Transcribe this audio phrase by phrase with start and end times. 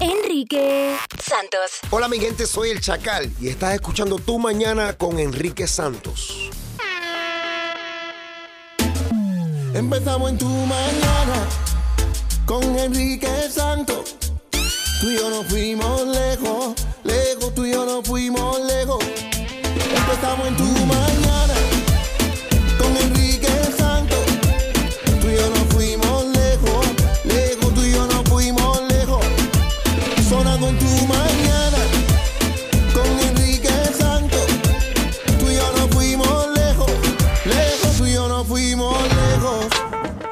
[0.00, 1.80] Enrique Santos.
[1.90, 6.50] Hola mi gente, soy el Chacal y estás escuchando Tu Mañana con Enrique Santos.
[9.74, 11.46] Empezamos en tu mañana
[12.46, 14.16] con Enrique Santos.
[15.02, 16.74] Tú y yo nos fuimos lejos,
[17.04, 19.04] lejos, tú y yo nos fuimos lejos.
[19.94, 21.29] Empezamos en tu mañana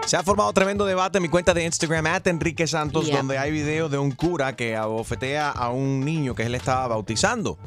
[0.09, 3.19] Se ha formado tremendo debate en mi cuenta de Instagram, at Enrique Santos, Yeah.
[3.19, 7.59] donde hay video de un cura que abofetea a un niño que él estaba bautizando.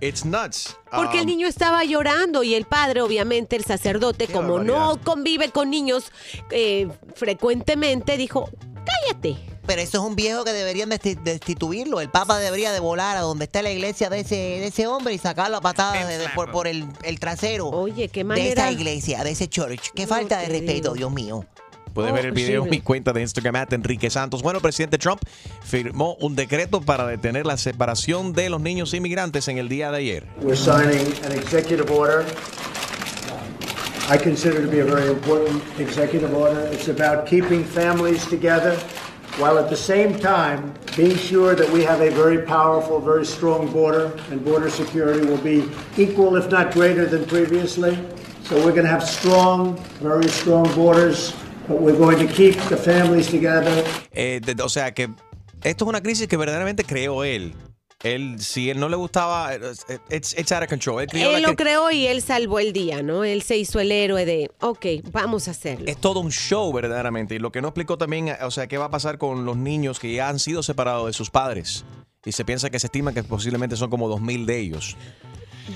[0.00, 0.74] It's nuts.
[0.90, 5.50] Porque el Um, niño estaba llorando y el padre, obviamente, el sacerdote, como no convive
[5.50, 6.12] con niños
[6.50, 8.48] eh, frecuentemente, dijo,
[8.86, 9.36] cállate.
[9.66, 12.00] Pero eso es un viejo que deberían desti- destituirlo.
[12.00, 15.12] El Papa debería de volar a donde está la iglesia de ese, de ese hombre
[15.12, 18.62] y sacarlo a patadas de- de- por, por el, el trasero Oye, qué de manera.
[18.62, 19.90] esa iglesia, de ese church.
[19.94, 20.92] Qué falta de respeto.
[20.94, 21.44] Dios mío.
[21.96, 22.76] Puedes Oh, ver el video en horrible.
[22.76, 24.42] mi cuenta de Instagram, at Enrique Santos.
[24.42, 25.22] Bueno, el presidente Trump
[25.64, 29.96] firmó un decreto para detener la separación de los niños inmigrantes en el día de
[29.96, 30.24] ayer.
[30.42, 32.26] We're signing an executive order.
[34.10, 36.68] I consider to be a very important executive order.
[36.70, 38.76] It's about keeping families together
[39.38, 43.72] while at the same time being sure that we have a very powerful, very strong
[43.72, 45.64] border, and border security will be
[45.96, 47.96] equal, if not greater, than previously.
[48.44, 51.32] So we're going to have strong, very strong borders,
[51.68, 53.84] but we're going to keep the families together.
[54.12, 55.08] Eh, de- o sea que
[55.62, 57.54] esto es una crisis que verdaderamente creó él.
[58.02, 59.58] Él, si él no le gustaba, eh,
[60.10, 61.00] it's, it's out of control.
[61.00, 63.24] Él Él lo creó y él salvó el día, ¿no?
[63.24, 65.86] Él se hizo el héroe de, ok, vamos a hacerlo.
[65.88, 67.34] Es todo un show verdaderamente.
[67.34, 69.98] Y lo que no explicó también, o sea, qué va a pasar con los niños
[69.98, 71.84] que ya han sido separados de sus padres.
[72.24, 74.96] Y se piensa que se estima que posiblemente son como 2.000 de ellos.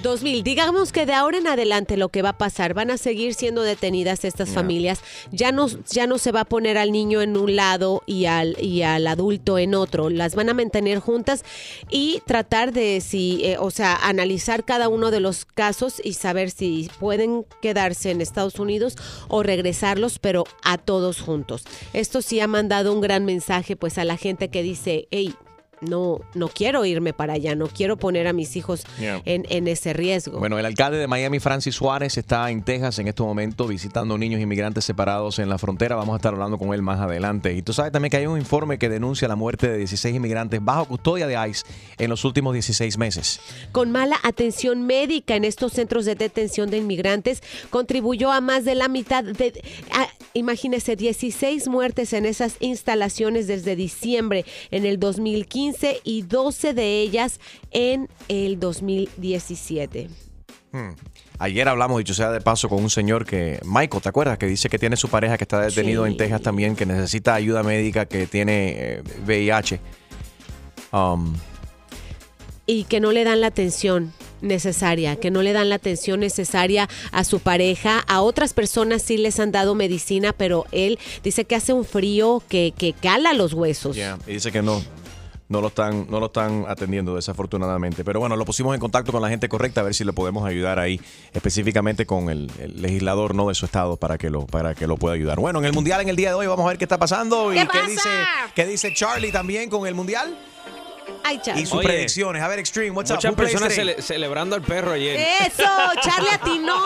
[0.02, 0.42] 2000.
[0.42, 3.62] Digamos que de ahora en adelante lo que va a pasar, van a seguir siendo
[3.62, 5.00] detenidas estas familias.
[5.32, 8.56] Ya no, ya no se va a poner al niño en un lado y al,
[8.60, 10.10] y al adulto en otro.
[10.10, 11.44] Las van a mantener juntas
[11.90, 16.50] y tratar de, si, eh, o sea, analizar cada uno de los casos y saber
[16.50, 18.96] si pueden quedarse en Estados Unidos
[19.28, 21.64] o regresarlos, pero a todos juntos.
[21.92, 25.34] Esto sí ha mandado un gran mensaje pues a la gente que dice, hey,
[25.80, 29.22] no, no quiero irme para allá, no quiero poner a mis hijos Yeah.
[29.24, 30.38] en, en ese riesgo.
[30.38, 34.40] Bueno, el alcalde de Miami, Francis Suárez, está en Texas en este momento visitando niños
[34.40, 35.96] inmigrantes separados en la frontera.
[35.96, 37.54] Vamos a estar hablando con él más adelante.
[37.54, 40.62] Y tú sabes también que hay un informe que denuncia la muerte de 16 inmigrantes
[40.62, 41.64] bajo custodia de ICE
[41.98, 43.40] en los últimos 16 meses.
[43.72, 48.74] Con mala atención médica en estos centros de detención de inmigrantes, contribuyó a más de
[48.74, 49.62] la mitad de,
[49.92, 55.69] a- imagínese, 16 muertes en esas instalaciones desde diciembre en el 2015
[56.04, 60.08] y 12 de ellas en el 2017.
[60.72, 60.90] Hmm.
[61.38, 64.38] Ayer hablamos, dicho sea de paso, con un señor que, Michael, ¿te acuerdas?
[64.38, 66.10] Que dice que tiene su pareja que está detenido Sí.
[66.12, 69.80] en Texas también, que necesita ayuda médica, que tiene eh, VIH.
[70.92, 71.34] Um,
[72.66, 76.88] y que no le dan la atención necesaria, que no le dan la atención necesaria
[77.10, 78.00] a su pareja.
[78.06, 82.42] A otras personas sí les han dado medicina, pero él dice que hace un frío
[82.48, 83.96] que, que cala los huesos.
[83.96, 84.82] Yeah, Y dice que no.
[85.50, 88.04] No lo, están, no lo están atendiendo desafortunadamente.
[88.04, 90.46] Pero bueno, lo pusimos en contacto con la gente correcta a ver si le podemos
[90.46, 91.00] ayudar ahí,
[91.32, 94.96] específicamente con el, el legislador no de su estado para que, lo, para que lo
[94.96, 95.40] pueda ayudar.
[95.40, 97.52] Bueno, en el Mundial en el día de hoy vamos a ver qué está pasando
[97.52, 97.86] y ¿Qué qué pasa?
[97.90, 98.08] dice,
[98.54, 100.38] qué dice Charlie también con el Mundial
[101.32, 102.42] Y sus Oye, predicciones.
[102.42, 103.16] A ver, Extreme, what's up?
[103.16, 105.18] Muchas plays personas cele- celebrando al perro ayer.
[105.46, 105.64] Eso,
[106.02, 106.76] Charlie atinó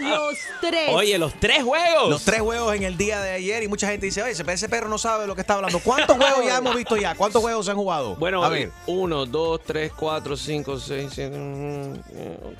[0.00, 0.90] los tres.
[0.92, 2.10] Oye, los tres juegos.
[2.10, 4.88] Los tres juegos en el día de ayer y mucha gente dice, oye, ese, perro
[4.88, 5.78] no sabe de lo que está hablando.
[5.80, 7.14] ¿Cuántos juegos ya hemos visto ya?
[7.14, 8.16] ¿Cuántos juegos se han jugado?
[8.16, 8.70] Bueno, a ver.
[8.86, 11.36] uno, dos, tres, cuatro, cinco, seis, siete.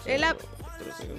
[0.07, 0.25] Él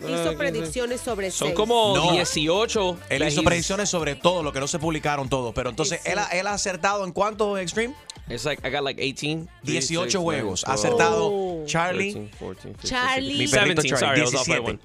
[0.08, 1.56] hizo predicciones sobre Son seis.
[1.58, 2.12] como No.
[2.12, 2.98] 18.
[3.10, 5.54] Él hizo predicciones sobre todo, lo que no se publicaron todos.
[5.54, 7.94] Pero entonces, él, ha, él ha acertado en cuántos, Extreme?
[8.28, 9.48] It's like, I got like 18.
[9.64, 10.64] 18 juegos.
[10.66, 11.64] Ha 12, acertado Oh.
[11.68, 12.14] Charlie.
[12.14, 13.38] 13, 14, 15, Charlie.
[13.38, 14.66] 16, Mi perrito 17, Charlie, sorry, I was off by 17.
[14.66, 14.80] one.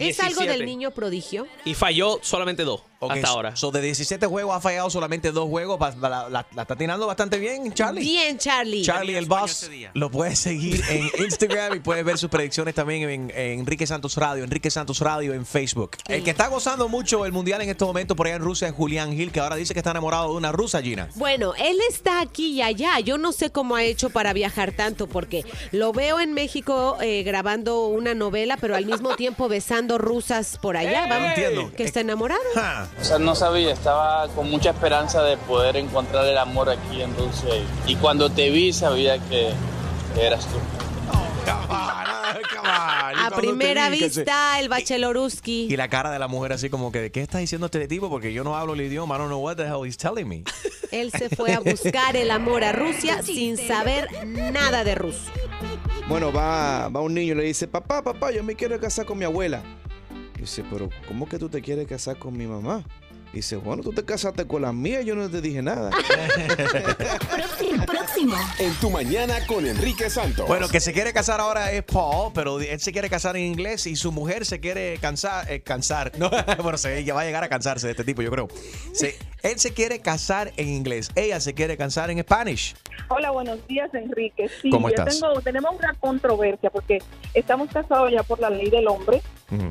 [0.00, 0.52] ¿Es algo 17.
[0.58, 1.46] del niño prodigio?
[1.64, 3.56] Y falló solamente dos hasta ahora.
[3.56, 5.78] So, de 17 juegos ha fallado solamente dos juegos.
[6.00, 8.02] La, la- la está tirando bastante bien, Charlie.
[8.02, 8.82] Bien, Charlie.
[8.82, 13.30] Charlie el Boss lo puedes seguir en Instagram y puedes ver sus predicciones también en,
[13.34, 15.92] en Enrique Santos Radio, Enrique Santos Radio en Facebook.
[16.08, 18.74] El que está gozando mucho el mundial en este momento por allá en Rusia es
[18.74, 21.08] Julián Gil, que ahora dice que está enamorado de una rusa, Gina.
[21.14, 23.00] Bueno, él está aquí y allá.
[23.00, 27.22] Yo no sé cómo ha hecho para viajar tanto, porque lo veo en México eh,
[27.22, 31.70] grabando una novela, pero al mismo tiempo besando buscando rusas por allá, vamos, entiendo.
[31.76, 32.40] que está enamorado.
[32.54, 32.88] Ja.
[33.00, 37.14] O sea, no sabía, estaba con mucha esperanza de poder encontrar el amor aquí en
[37.16, 37.62] Dulce.
[37.86, 39.52] Y cuando te vi, sabía que
[40.18, 40.58] eras tú.
[41.44, 42.19] Come
[42.62, 45.68] A primera vista, el bacheloruski.
[45.70, 48.08] Y la cara de la mujer así como que, ¿de qué está diciendo este tipo?
[48.08, 49.16] Porque yo no hablo el idioma.
[49.16, 50.44] I don't know what the hell he's telling me.
[50.90, 55.30] Él se fue a buscar el amor a Rusia sin saber nada de ruso.
[56.08, 59.16] Bueno, va, va un niño y le dice, papá, papá, yo me quiero casar con
[59.18, 59.62] mi abuela.
[60.36, 62.84] Dice, pero ¿cómo que tú te quieres casar con mi mamá?
[63.32, 65.90] Dice, bueno, tú te casaste con la mía, yo no te dije nada.
[67.30, 68.36] Próximo, próximo.
[68.58, 70.46] En tu mañana con Enrique Santos.
[70.48, 73.86] Bueno, que se quiere casar ahora es Paul, pero él se quiere casar en inglés
[73.86, 75.50] y su mujer se quiere cansar.
[75.50, 76.12] eh, cansar.
[76.18, 76.30] No,
[76.62, 78.48] bueno, se, ella va a llegar a cansarse de este tipo, yo creo.
[78.92, 82.74] Se- él se quiere casar en inglés, ella se quiere casar en Spanish.
[83.08, 84.48] Hola, buenos días, Enrique.
[84.60, 85.18] Sí, ¿Cómo yo estás?
[85.18, 87.02] tengo, tenemos una controversia porque
[87.34, 89.20] estamos casados ya por la ley del hombre,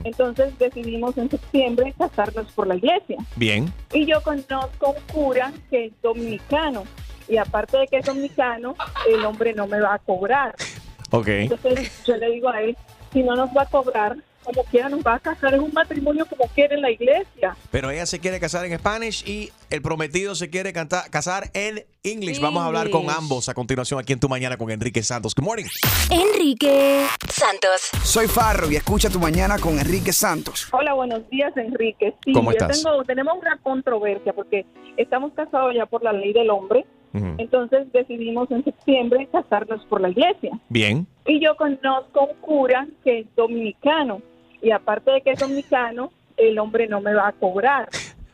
[0.04, 3.18] entonces decidimos en septiembre casarnos por la iglesia.
[3.36, 3.72] Bien.
[3.94, 6.84] Y yo conozco un cura que es dominicano
[7.30, 8.76] y aparte de que es dominicano,
[9.08, 10.56] el hombre no me va a cobrar.
[11.12, 11.28] Ok.
[11.28, 12.76] Entonces yo le digo a él,
[13.14, 14.18] si no nos va a cobrar,
[14.50, 17.56] como quiera nos va a casar en un matrimonio como quiere en la iglesia.
[17.70, 22.42] Pero ella se quiere casar en Spanish y el prometido se quiere casar en English.
[22.42, 25.36] Vamos a hablar con ambos a continuación aquí en Tu Mañana con Enrique Santos.
[25.36, 25.66] Good morning.
[26.10, 27.92] Enrique Santos.
[28.04, 30.68] Soy Farro y escucha tu mañana con Enrique Santos.
[30.72, 32.16] Hola, buenos días, Enrique.
[32.26, 32.82] Sí, ¿Cómo yo estás?
[32.82, 34.66] tengo, tenemos una controversia porque
[34.98, 36.86] estamos casados ya por la ley del hombre,
[37.38, 40.60] entonces decidimos en septiembre casarnos por la iglesia.
[40.70, 41.08] Bien.
[41.26, 44.22] Y yo conozco un cura que es dominicano
[44.62, 47.90] y aparte de que es dominicano, el hombre no me va a cobrar.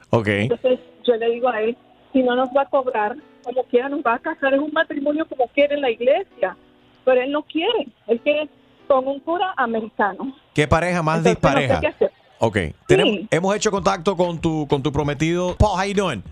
[0.09, 0.27] Ok.
[0.27, 1.75] Entonces yo le digo a él,
[2.13, 5.25] si no nos va a cobrar, como quiera nos va a casar en un matrimonio
[5.27, 6.55] como quiere en la iglesia.
[7.03, 8.49] Pero él no quiere, él quiere
[8.87, 10.35] con un cura americano.
[10.53, 11.81] ¿Qué pareja más Entonces, no sé dispareja?
[11.81, 12.11] qué hacer.
[12.39, 12.57] Ok.
[12.87, 15.55] Tenemos- hemos hecho contacto con tu, con tu prometido.
[15.57, 16.23] Paul, how you doing?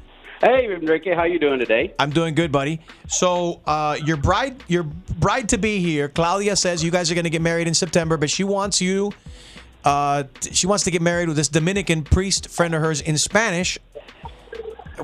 [0.41, 1.93] Hey, Enrique, how you doing today?
[1.99, 2.79] I'm doing good, buddy.
[3.07, 4.83] So, uh, your bride, your
[5.17, 8.17] bride to be here, Claudia says you guys are going to get married in September,
[8.17, 9.11] but she wants you,
[9.83, 13.77] uh, she wants to get married with this Dominican priest friend of hers in Spanish.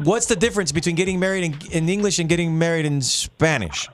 [0.04, 3.90] What's the difference between getting married in, in English and getting married in Spanish?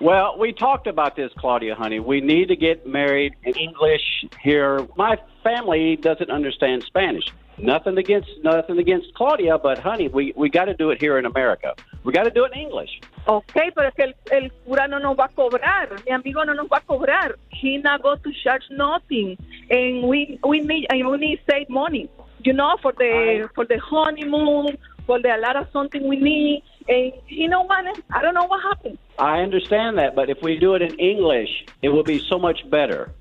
[0.00, 2.00] Well, we talked about this, Claudia, honey.
[2.00, 4.86] We need to get married in English here.
[4.96, 7.24] My family doesn't understand Spanish.
[7.56, 11.26] Nothing against nothing against Claudia, but honey, we we got to do it here in
[11.26, 11.74] America.
[12.02, 13.00] We got to do it in English.
[13.26, 15.88] Ok, pero es que el, el cura no nos va a cobrar.
[16.04, 17.36] Mi amigo no nos va a cobrar.
[17.50, 19.36] He not go to charge nothing,
[19.70, 22.08] and we we need and we need save money.
[22.44, 24.76] You know, for the for the honeymoon,
[25.06, 26.62] for the a lot of something we need.
[26.88, 27.84] And you know what?
[28.10, 28.98] I don't know what happened.
[29.18, 32.68] I understand that, but if we do it in English, it will be so much
[32.70, 33.12] better.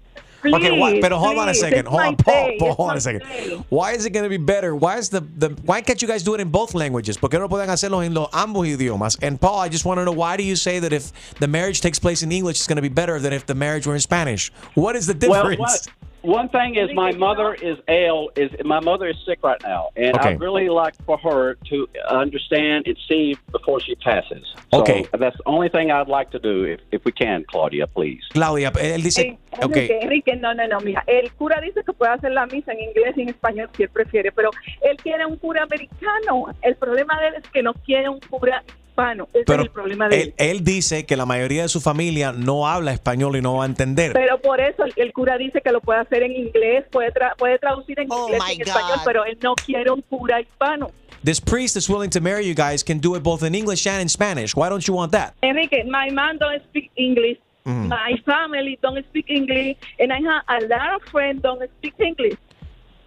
[0.45, 1.79] Okay, why, but hold on a second.
[1.79, 2.33] it's Hold on, Paul.
[2.47, 3.21] day, Paul hold on a second.
[3.21, 3.63] day.
[3.69, 4.75] Why is it going to be better?
[4.75, 7.17] Why is the, the why can't you guys do it in both languages?
[7.17, 9.17] ¿Por qué no pueden hacerlo en los ambos idiomas?
[9.21, 11.81] And Paul, I just want to know why do you say that if the marriage
[11.81, 14.01] takes place in English, it's going to be better than if the marriage were in
[14.01, 14.51] Spanish?
[14.75, 15.59] What is the Well, difference?
[15.59, 15.87] what,
[16.21, 18.29] one thing is my mother is ill.
[18.35, 20.29] Is my mother is sick right now, and Okay.
[20.29, 24.45] I'd really like for her to understand and see before she passes.
[24.73, 25.07] So Okay.
[25.17, 28.21] that's the only thing I'd like to do, if, if we can, Claudia, please.
[28.31, 32.31] Claudia, él dice, Enrique, Enrique, no, no, no, mira, el cura dice que puede hacer
[32.31, 34.49] la misa en inglés y en español si él prefiere, pero
[34.81, 36.47] él quiere un cura americano.
[36.61, 39.27] El problema de él es que no quiere un cura hispano.
[39.33, 40.33] Ese pero es el problema de él.
[40.37, 43.63] él, él dice que la mayoría de su familia no habla español y no va
[43.63, 44.13] a entender.
[44.13, 47.35] Pero por eso el, el cura dice que lo puede hacer en inglés, puede, tra-
[47.37, 50.91] puede traducir en Oh, inglés y en español, pero él no quiere un cura hispano.
[51.23, 54.01] This priest that's willing to marry you guys can do it both in English and
[54.01, 54.55] in Spanish.
[54.55, 55.33] Why don't you want that?
[55.43, 57.37] Enrique, my mom don't speak English.
[57.63, 57.89] Mhm.
[57.89, 62.37] My family don't speak English, and I have a lot of friends don't speak English.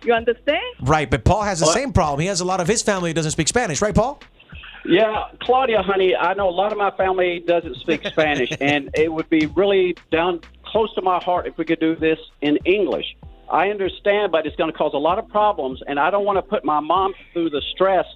[0.05, 0.61] You understand?
[0.81, 1.75] Right, but Paul has the What?
[1.75, 2.21] same problem.
[2.21, 4.21] He has a lot of his family who doesn't speak Spanish, right, Paul?
[4.85, 9.13] Yeah, Claudia, honey, I know a lot of my family doesn't speak Spanish, and it
[9.13, 13.17] would be really down close to my heart if we could do this in English.
[13.51, 16.39] I understand, but it's going to cause a lot of problems, and I don't want
[16.39, 18.07] to put my mom through the stress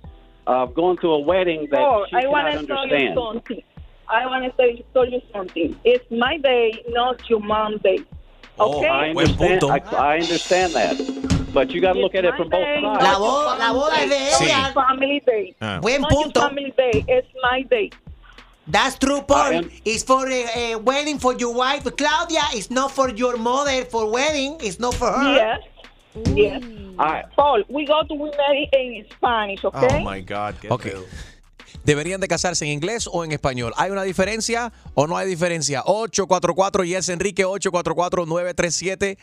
[0.46, 3.62] of going to a wedding that oh, she I cannot want to tell you something.
[4.08, 5.78] I want to say, you, tell you something.
[5.84, 7.98] It's my day, not your mom's day.
[8.58, 8.88] Oh, Okay?
[8.88, 9.64] I understand.
[9.64, 10.96] I, I understand that,
[11.52, 13.02] but you got to look at it from both sides.
[13.02, 14.44] La, bo- la boda es de Sí.
[14.50, 14.72] ella.
[14.74, 15.54] Family day.
[15.60, 15.78] Ah.
[15.80, 16.40] Buen punto.
[16.40, 17.04] family day.
[17.08, 17.90] It's my day.
[18.70, 19.52] That's true, Paul.
[19.52, 22.42] am- It's for a, a wedding for your wife, Claudia.
[22.52, 24.56] It's not for your mother for wedding.
[24.60, 25.34] It's not for her.
[25.34, 25.60] Yes.
[26.34, 26.62] Yes.
[26.98, 30.00] I, Paul, we go to be married in Spanish, okay?
[30.00, 30.56] Oh my God.
[30.68, 30.92] Okay.
[31.84, 33.72] ¿Deberían de casarse en inglés o en español?
[33.76, 35.82] ¿Hay una diferencia o no hay diferencia?
[35.86, 39.16] 844 y es Enrique 844 937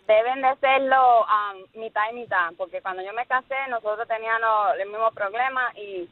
[0.06, 4.88] Deben de hacerlo um, mitad y mitad, porque cuando yo me casé nosotros teníamos el
[4.88, 6.08] mismo problema y,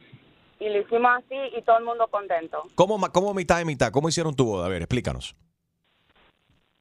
[0.64, 2.62] y lo hicimos así y todo el mundo contento.
[2.74, 3.90] ¿Cómo, cómo mitad y mitad?
[3.90, 4.66] ¿Cómo hicieron tu boda?
[4.66, 5.34] A ver, explícanos.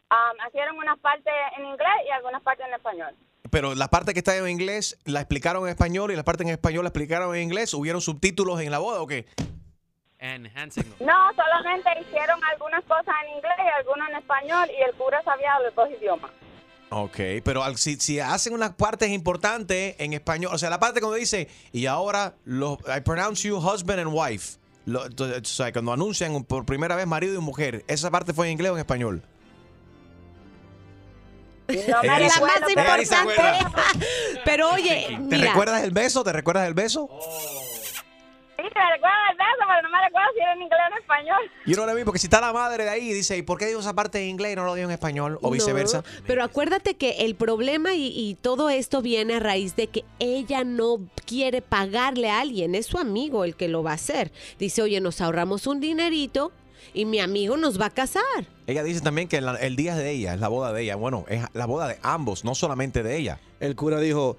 [0.10, 3.14] Um, hicieron unas partes en inglés y algunas partes en español.
[3.51, 6.50] Pero la parte que está en inglés la explicaron en español y la parte en
[6.50, 7.74] español la explicaron en inglés.
[7.74, 9.25] ¿Hubieron subtítulos en la boda o qué?
[11.00, 15.60] No, solamente hicieron algunas cosas en inglés y algunas en español y el cura sabía
[15.63, 16.32] los dos idiomas.
[16.89, 21.01] Ok, pero al- si, si hacen unas partes importantes en español, o sea, la parte
[21.01, 25.92] cuando dice, y ahora los, I pronounce you husband and wife, lo- o sea, cuando
[25.92, 29.22] anuncian por primera vez marido y mujer, ¿esa parte fue en inglés o en español?
[31.68, 33.72] No Ella me dice- recuerdo, ella
[34.46, 36.24] pero- oye, ¿Te mira, recuerdas el beso?
[36.24, 37.10] ¿Te recuerdas el beso?
[38.58, 41.02] Sí, me recuerdo el beso, pero no me recuerdo si era en inglés o en
[41.02, 41.52] español.
[41.66, 43.60] Yo no lo vi porque si está la madre de ahí y dice, ¿y por
[43.60, 45.38] qué dijo esa parte en inglés y no lo dijo en español?
[45.42, 45.98] O viceversa.
[46.00, 50.06] No, pero acuérdate que el problema y, y todo esto viene a raíz de que
[50.20, 54.32] ella no quiere pagarle a alguien, es su amigo el que lo va a hacer.
[54.58, 56.52] Dice, oye, nos ahorramos un dinerito
[56.94, 58.24] y mi amigo nos va a casar.
[58.65, 60.96] Ella dice también que el día es de ella, es la boda de ella.
[60.96, 63.39] Bueno, es la boda de ambos, no solamente de ella.
[63.60, 64.38] El cura dijo,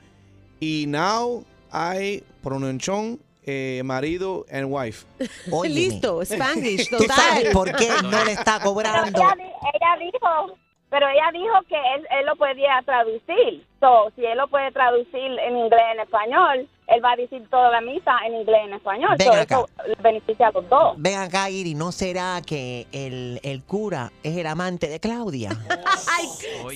[0.61, 5.07] y now I pronunciation eh, marido and wife.
[5.69, 7.17] Listo, Spanglish, ¿Tú total.
[7.17, 9.19] sabes por qué no le está cobrando?
[9.19, 10.59] Ella, ella dijo,
[10.91, 13.65] pero ella dijo que él, él lo podía traducir.
[13.81, 17.71] So, si él lo puede traducir en inglés en español, él va a decir toda
[17.71, 19.15] la misa en inglés en español.
[19.19, 19.43] Ven So, acá.
[19.57, 20.95] eso le beneficia a los dos.
[20.97, 25.51] Ven acá, Iri, ¿no será que el, el cura es el amante de Claudia?
[26.19, 26.27] Ay,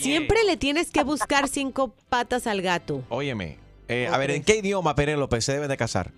[0.00, 3.02] siempre le tienes que buscar cinco patas al gato.
[3.08, 6.10] Óyeme, eh, a ver, ¿en qué idioma Penélope se deben de casar?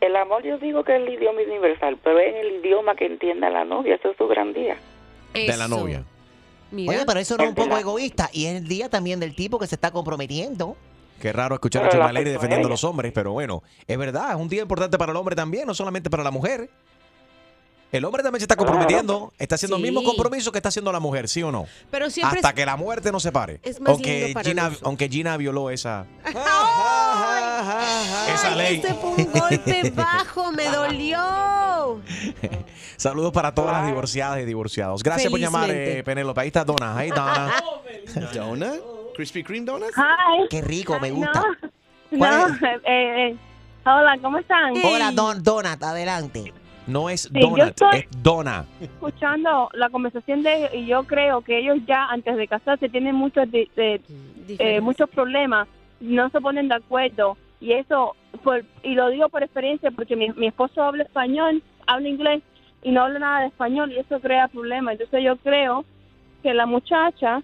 [0.00, 3.48] El amor yo digo que es el idioma universal, pero es el idioma que entienda
[3.48, 4.76] la novia, eso es su gran día.
[5.32, 6.04] De la novia.
[6.72, 8.28] Oye, pero eso no es un poco egoísta.
[8.32, 10.76] Y es el día también del tipo que se está comprometiendo.
[11.20, 14.30] Qué raro escuchar a Pero Lady persona defendiendo a los hombres, pero bueno, es verdad,
[14.32, 16.68] es un día importante para el hombre también, no solamente para la mujer.
[17.92, 20.06] El hombre también se está comprometiendo, está haciendo el mismo Sí.
[20.06, 21.66] compromiso que está haciendo la mujer, ¿sí o no?
[21.90, 23.60] Pero siempre Hasta es- que la muerte nos separe.
[23.62, 26.34] Es más aunque, lindo para Gina, aunque Gina violó esa, Ay,
[28.34, 28.78] esa ley.
[28.84, 31.18] Ese fue un golpe bajo, me dolió.
[32.96, 35.02] Saludos para todas las divorciadas y divorciados.
[35.02, 36.40] Gracias por llamar, eh, Penélope.
[36.40, 36.96] Ahí está Donna.
[36.96, 37.50] Ahí Donna.
[38.34, 39.14] ¿Donut?
[39.14, 39.96] ¿Krispy Kreme Donuts?
[39.96, 40.46] Hi.
[40.50, 41.42] Qué rico, me gusta.
[42.10, 42.80] No, ¿Cuál no, eh,
[43.30, 43.36] eh,
[43.84, 44.74] hola, ¿cómo están?
[44.84, 46.52] Hola, Don, Donat, adelante.
[46.86, 48.64] No es Sí, estoy- es Donna.
[48.80, 53.16] escuchando la conversación de ellos y yo creo que ellos ya antes de casarse tienen
[53.16, 54.00] muchos de- de-
[54.60, 55.66] eh, muchos problemas,
[55.98, 58.14] no se ponen de acuerdo y eso
[58.44, 62.42] por- y lo digo por experiencia porque mi, mi esposo habla español, habla inglés
[62.82, 64.92] y no habla nada de español y eso crea problemas.
[64.92, 65.84] Entonces yo creo
[66.42, 67.42] que la muchacha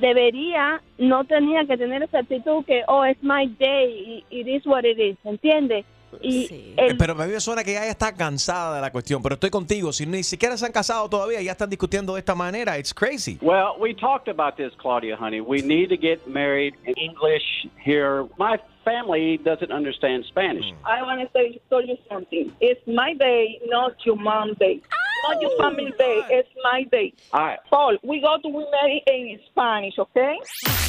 [0.00, 4.84] debería no tenía que tener esa actitud que oh es my day it is what
[4.84, 5.84] it is, ¿entiendes?
[6.20, 9.22] Y Eh, Pero a mí me suena que ella está cansada de la cuestión.
[9.22, 9.92] Pero estoy contigo.
[9.92, 13.38] Si ni siquiera se han casado todavía ya están discutiendo de esta manera, it's crazy.
[13.40, 15.40] Well, we talked about this, Claudia, honey.
[15.40, 18.24] We need to get married in English here.
[18.38, 20.64] My family doesn't understand Spanish.
[20.84, 22.52] I want to say, tell you something.
[22.60, 24.80] It's my day, not your mom's day.
[25.28, 26.20] Not your family day.
[26.30, 27.14] It's my day.
[27.32, 27.58] All right.
[27.70, 30.36] Paul, we go to we marry in Spanish, okay?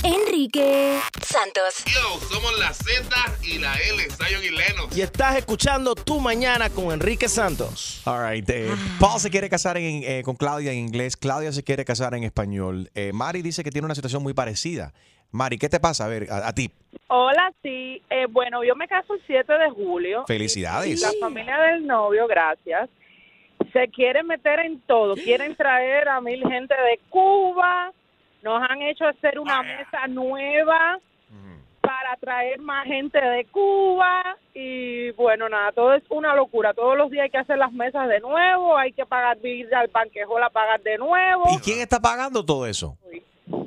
[0.03, 1.83] Enrique Santos.
[1.85, 3.09] Yo, somos la Z
[3.43, 4.97] y la L, Zion y Lennox.
[4.97, 8.01] Y estás escuchando Tu Mañana con Enrique Santos.
[8.05, 8.49] All right.
[8.49, 11.15] eh, Paul se quiere casar en, eh, con Claudia en inglés.
[11.15, 12.89] Claudia se quiere casar en español.
[12.95, 14.93] Eh, Mari dice que tiene una situación muy parecida.
[15.31, 16.05] Mari, ¿qué te pasa?
[16.05, 16.69] A ver, a, a ti.
[17.07, 18.01] Hola, sí.
[18.09, 20.23] Eh, bueno, yo me caso el 7 de julio.
[20.27, 21.01] Felicidades.
[21.01, 22.89] La familia del novio, gracias,
[23.73, 25.15] se quiere meter en todo.
[25.15, 27.91] Quieren traer a mil gente de Cuba.
[28.41, 30.99] Nos han hecho hacer una mesa nueva
[31.81, 34.37] para traer más gente de Cuba.
[34.53, 36.73] Y bueno, nada, todo es una locura.
[36.73, 38.77] Todos los días hay que hacer las mesas de nuevo.
[38.77, 41.43] Hay que pagar ir al banquejol a pagar de nuevo.
[41.51, 42.97] ¿Y quién está pagando todo eso?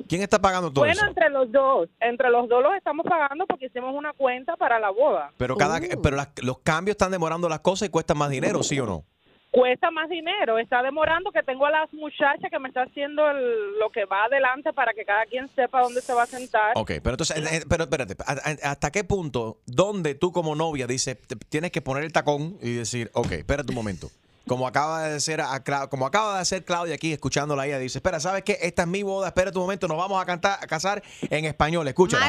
[0.09, 1.05] ¿Quién está pagando todo Bueno, eso?
[1.05, 1.89] entre los dos.
[1.99, 5.31] Entre los dos los estamos pagando porque hicimos una cuenta para la boda.
[5.37, 6.01] Pero cada, Uh.
[6.01, 9.03] pero las- los cambios están demorando las cosas y cuestan más dinero, ¿sí o no?
[9.57, 10.59] Cuesta más dinero.
[10.59, 14.25] Está demorando que tengo a las muchachas que me está haciendo el- lo que va
[14.25, 16.73] adelante para que cada quien sepa dónde se va a sentar.
[16.75, 20.53] Ok, pero entonces, eh, eh, pero espérate, ¿a- a- ¿hasta qué punto, donde tú como
[20.53, 24.09] novia dices, te- tienes que poner el tacón y decir, ok, espérate un momento.
[24.47, 27.97] Como acaba de hacer, a Cla- como acaba de hacer Claudia aquí, escuchándola ella, dice,
[27.97, 28.59] espera, ¿sabes qué?
[28.61, 31.87] Esta es mi boda, espérate un momento, nos vamos a cantar, a casar en español,
[31.87, 32.27] escúchala.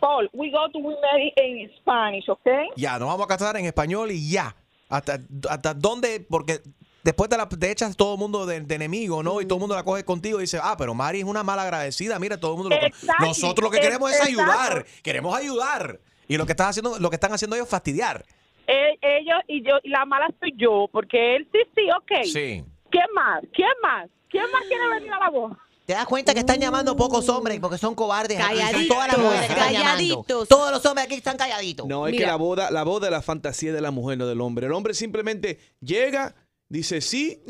[0.00, 2.68] Paul, we go to we marry in Spanish, okay?
[2.76, 4.54] Ya, nos vamos a casar en español y ya.
[4.88, 5.18] ¿Hasta,
[5.48, 6.26] hasta dónde?
[6.28, 6.60] Porque
[7.02, 9.40] después te, la, te echas todo el mundo de, de enemigo, ¿no?
[9.40, 11.62] Y todo el mundo la coge contigo y dice, ah, pero Mari es una mala
[11.62, 12.18] agradecida.
[12.18, 13.24] Mira, todo el mundo lo Exacto.
[13.24, 14.84] Nosotros lo que queremos es ayudar.
[15.02, 16.00] Queremos ayudar.
[16.26, 18.24] Y lo que están haciendo, lo que están haciendo ellos es fastidiar.
[18.66, 22.24] Eh, ellos y yo, y la mala soy yo, porque él sí, sí, ok.
[22.24, 22.64] Sí.
[22.90, 23.42] ¿Quién más?
[23.54, 24.10] ¿Quién más?
[24.28, 25.58] ¿Quién más quiere venir a la boda?
[25.88, 28.38] ¿Te das cuenta que están llamando pocos hombres porque son cobardes?
[28.38, 28.58] aquí?
[28.58, 29.90] Son Calladitos, todas las mujeres que están llamando.
[29.96, 30.48] calladitos.
[30.48, 31.86] Todos los hombres aquí están calladitos.
[31.86, 34.42] No, es que la boda, la boda es la fantasía de la mujer, no del
[34.42, 34.66] hombre.
[34.66, 36.34] El hombre simplemente llega,
[36.68, 37.42] dice sí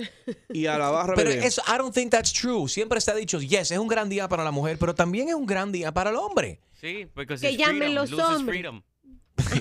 [0.51, 2.69] y a la barra Pero eso, I don't think that's true.
[2.69, 5.35] Siempre se ha dicho, yes, es un gran día para la mujer, pero también es
[5.35, 6.61] un gran día para el hombre.
[6.81, 8.65] Sí, porque Que llamen los hombres.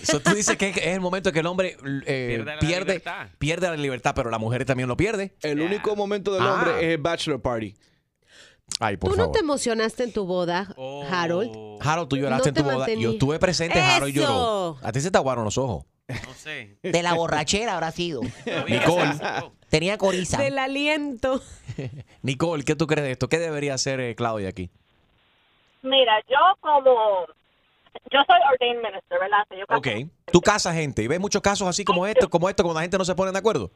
[0.03, 3.27] Eso tú dices que es el momento que el hombre eh, Pierde la pierde, libertad.
[3.39, 5.36] pierde la libertad, pero la mujer también lo pierde.
[5.41, 6.53] El único momento del Ah.
[6.53, 7.74] hombre es el bachelor party.
[8.79, 10.74] Ay, por ¿Tú no te emocionaste en tu boda,
[11.09, 11.79] Harold?
[11.81, 12.77] Harold, tú lloraste No en tu boda.
[12.77, 13.01] mantení.
[13.01, 14.77] Yo estuve presente, Harold lloró.
[14.83, 15.86] A ti se te aguaron los ojos.
[16.07, 16.77] No sé.
[16.83, 18.21] De la borrachera habrá sido.
[18.67, 19.12] Nicole,
[19.69, 20.38] Tenía coriza.
[20.38, 21.41] Del aliento.
[22.21, 23.27] Nicole, ¿qué tú crees de esto?
[23.27, 24.69] ¿Qué debería hacer eh, Claudia aquí?
[25.81, 27.25] Mira, yo como...
[28.12, 29.45] Yo soy ordained minister, ¿verdad?
[29.51, 30.09] Yo Ok.
[30.31, 32.97] Tú casas gente y ves muchos casos así como esto, como esto, cuando la gente
[32.97, 33.71] no se pone de acuerdo.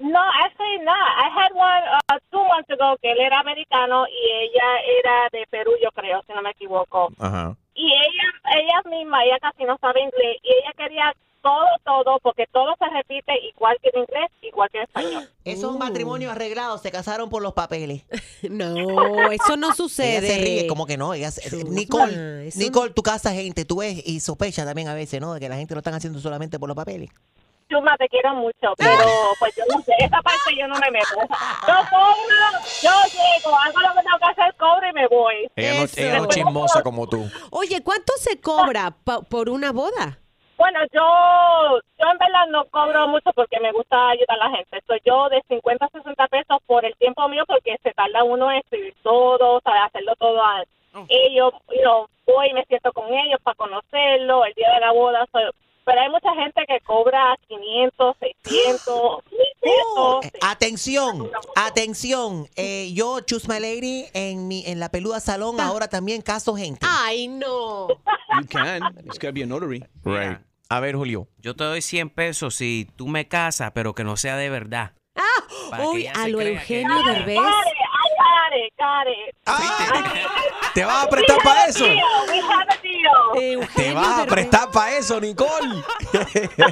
[0.00, 0.96] No, actually not.
[0.96, 1.82] I had one
[2.12, 6.22] uh, two months ago que él era americano y ella era de Perú, yo creo,
[6.26, 7.10] si no me equivoco.
[7.18, 7.56] Ajá.
[7.74, 12.46] Y ella, ella misma, ella casi no sabe inglés y ella quería todo, todo, porque
[12.52, 15.28] todo se repite igual que en inglés, igual que en español.
[15.44, 18.02] Esos matrimonios arreglados se casaron por los papeles.
[18.50, 20.26] No, eso no Ella sucede.
[20.26, 21.14] se ríe, como que no.
[21.14, 25.20] Ella se- Nicole, eso Nicole, tú casas gente, tú ves y sospechas también a veces,
[25.20, 25.32] ¿no?
[25.34, 27.10] De que la gente lo están haciendo solamente por los papeles.
[27.74, 31.16] Chuma, te quiero mucho, pero pues yo no sé, esa parte yo no me meto.
[31.66, 35.50] Yo cobro, yo llego, hago lo que tengo que hacer, cobro y me voy.
[35.56, 37.28] Ella no, ella no chismosa como tú.
[37.50, 40.18] Oye, ¿cuánto se cobra pa- por una boda?
[40.56, 44.80] Bueno, yo, yo en verdad no cobro mucho porque me gusta ayudar a la gente.
[44.86, 48.52] Soy yo de 50 a 60 pesos por el tiempo mío porque se tarda uno
[48.52, 50.62] en escribir todo, sabe hacerlo todo a
[51.08, 51.52] ellos.
[51.72, 55.26] You know, voy y me siento con ellos para conocerlo, el día de la boda.
[55.32, 55.50] soy-
[55.84, 60.32] pero hay mucha gente que cobra 500, 600, 1000 pesos.
[60.42, 62.48] Atención, atención.
[62.56, 66.80] Eh, yo, Choose My Lady, en, mi, en la peluda salón, ahora también caso gente.
[66.88, 67.88] Ay, no.
[67.88, 68.82] You can.
[69.04, 69.84] It's gotta be a notary.
[70.04, 70.38] Right.
[70.68, 71.28] A ver, Julio.
[71.38, 74.92] Yo te doy 100 pesos si tú me casas, pero que no sea de verdad.
[75.76, 77.38] Que Uy, a lo Eugenio Derbez.
[78.44, 80.26] Care, care, care.
[80.74, 81.84] ¿Te vas a prestar para eso?
[81.84, 83.68] Deal.
[83.74, 85.82] ¿Te vas a prestar para eso, Nicole?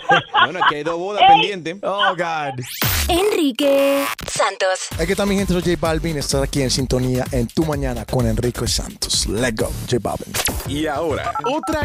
[0.44, 1.76] bueno, aquí hay dos bodas pendientes.
[1.82, 2.60] Oh, God.
[3.08, 4.88] Enrique Santos.
[5.00, 6.18] Aquí está mi gente, soy J Balvin.
[6.18, 9.26] Estar aquí en sintonía en Tu Mañana con Enrique Santos.
[9.26, 10.32] Let's go, J Balvin.
[10.66, 11.80] Y ahora, otra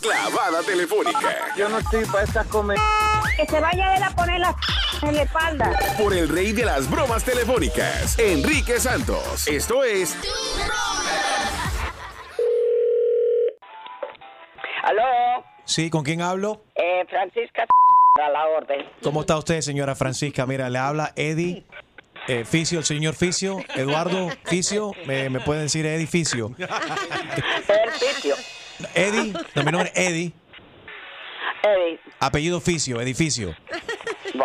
[0.00, 2.78] clavada telefónica Yo no estoy para estas comer.
[3.36, 4.54] Que se vaya él a poner la
[5.02, 5.78] en la espalda.
[5.98, 9.46] por el rey de las bromas telefónicas, Enrique Santos.
[9.46, 10.16] Esto es
[14.82, 16.60] Aló, Sí, ¿con quién hablo?
[16.76, 17.66] eh, Francisca
[18.24, 18.84] a la orden.
[19.02, 20.46] ¿Cómo está usted, señora Francisca?
[20.46, 21.64] Mira, le habla Eddie.
[22.28, 26.50] eh, Ficio, el señor Ficio, Eduardo Ficio, me, me pueden decir Eddie Ficio.
[27.66, 28.34] Servicio.
[28.94, 30.32] Eddie, no, mi nombre es Eddie,
[31.62, 33.54] Eddie, apellido Ficio, edificio.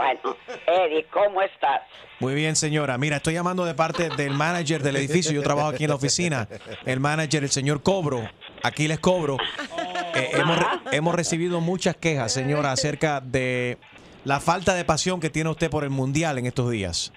[0.02, 1.82] Bueno, Eddie, ¿cómo estás?
[2.20, 2.98] Muy bien, señora.
[2.98, 5.32] Mira, estoy llamando de parte del manager del edificio.
[5.32, 6.48] Yo trabajo aquí en la oficina.
[6.86, 8.28] El manager, el señor Cobro.
[8.64, 9.38] Aquí les cobro.
[10.14, 10.58] Eh, hemos,
[10.92, 13.78] hemos recibido muchas quejas, señora, acerca de
[14.24, 17.12] la falta de pasión que tiene usted por el mundial en estos días.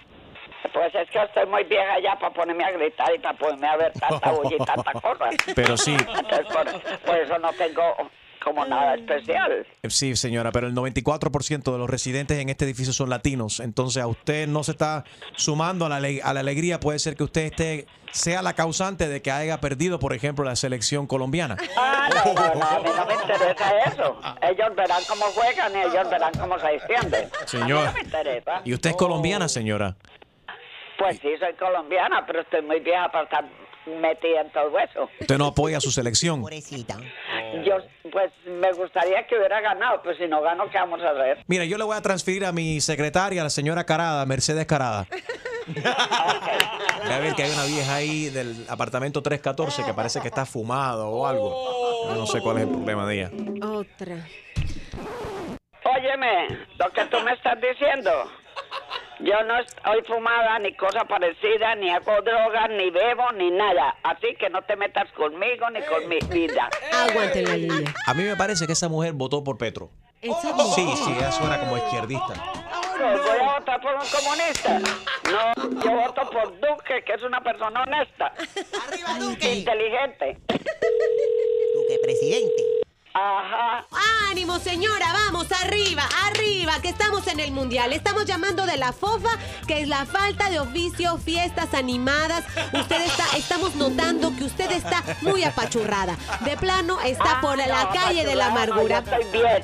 [0.72, 3.76] Pues es que estoy muy vieja ya para ponerme a gritar y para ponerme a
[3.76, 5.30] ver tanta bulla y tanta cosa.
[5.54, 5.94] Pero sí.
[5.98, 8.10] Entonces, por, por eso no tengo
[8.42, 9.66] como nada especial.
[9.88, 13.60] Sí, señora, pero el 94% de los residentes en este edificio son latinos.
[13.60, 15.04] Entonces, a usted no se está
[15.36, 16.80] sumando a la, a la alegría.
[16.80, 20.56] Puede ser que usted esté, sea la causante de que haya perdido, por ejemplo, la
[20.56, 21.56] selección colombiana.
[21.76, 24.18] Ah, no, no, no, a mí no me interesa eso.
[24.42, 27.28] Ellos verán cómo juegan y ellos verán cómo se defienden.
[27.46, 27.78] Señor.
[27.78, 28.60] A mí no me interesa.
[28.64, 29.96] ¿Y usted es colombiana, señora?
[30.98, 33.44] Pues sí, soy colombiana, pero estoy muy vieja para estar
[33.86, 35.08] metida en todo eso.
[35.20, 36.40] Usted no apoya a su selección.
[36.40, 36.96] Pobrecita.
[37.64, 37.76] Yo,
[38.10, 41.44] pues, me gustaría que hubiera ganado, pues si no gano, ¿qué vamos a hacer?
[41.46, 45.06] Mira, yo le voy a transferir a mi secretaria, la señora Carada, Mercedes Carada.
[47.10, 51.08] A ver que hay una vieja ahí del apartamento 314 que parece que está fumado
[51.08, 52.08] o algo.
[52.08, 53.30] Yo no sé cuál es el problema de ella.
[53.62, 54.26] Otra.
[55.84, 58.10] Óyeme, lo que tú me estás diciendo,
[59.20, 63.96] yo no estoy fumada ni cosa parecida, ni hago drogas, ni bebo, ni nada.
[64.02, 66.68] Así que no te metas conmigo ni con mi vida.
[66.92, 67.94] Aguante la línea.
[68.06, 69.90] A mí me parece que esa mujer votó por Petro.
[70.20, 70.30] Sí,
[71.04, 72.34] sí, ella suena como izquierdista.
[72.98, 74.78] No, voy a votar por un comunista.
[75.30, 78.32] No, yo voto por Duque, que es una persona honesta.
[78.86, 79.54] Arriba, Duque.
[79.56, 80.38] Inteligente.
[80.48, 82.73] Duque, presidente.
[83.14, 83.86] Ajá.
[84.28, 87.92] Ánimo, señora, vamos, arriba, arriba, que estamos en el mundial.
[87.92, 92.44] Estamos llamando de la FOFA, que es la falta de oficio, fiestas animadas.
[92.72, 96.16] Usted está, estamos notando que usted está muy apachurrada.
[96.40, 99.04] De plano, está por la calle de la amargura.
[99.04, 99.62] Yo estoy bien.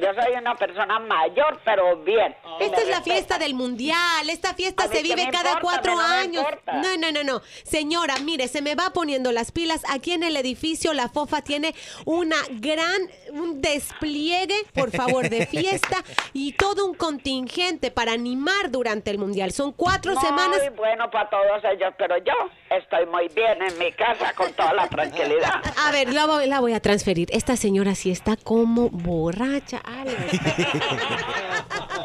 [0.00, 2.34] Yo soy una persona mayor, pero bien.
[2.60, 4.28] Y Esta es la fiesta del mundial.
[4.28, 6.44] Esta fiesta se vive cada importa, cuatro no años.
[6.44, 6.72] importa.
[6.74, 7.42] No, no, no, no.
[7.64, 9.82] Señora, mire, se me va poniendo las pilas.
[9.88, 13.00] Aquí en el edificio La Fofa tiene una gran,
[13.32, 15.96] un despliegue, por favor, de fiesta
[16.32, 19.52] y todo un contingente para animar durante el mundial.
[19.52, 20.60] Son cuatro Muy semanas.
[20.76, 22.32] bueno para todos ellos, pero yo
[22.70, 25.62] estoy muy bien en mi casa con toda la tranquilidad.
[25.86, 27.28] A ver, la voy, la voy a transferir.
[27.32, 29.82] Esta señora sí está como borracha.
[29.98, 30.12] Algo.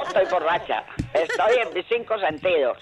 [0.08, 0.84] Estoy borracha.
[1.14, 2.78] Estoy en mis cinco sentidos.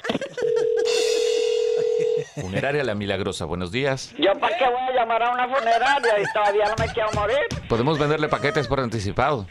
[2.35, 4.13] Funeraria La Milagrosa, buenos días.
[4.17, 7.37] ¿Yo para qué voy a llamar a una funeraria y todavía no me quiero morir?
[7.67, 9.47] Podemos venderle paquetes por anticipado.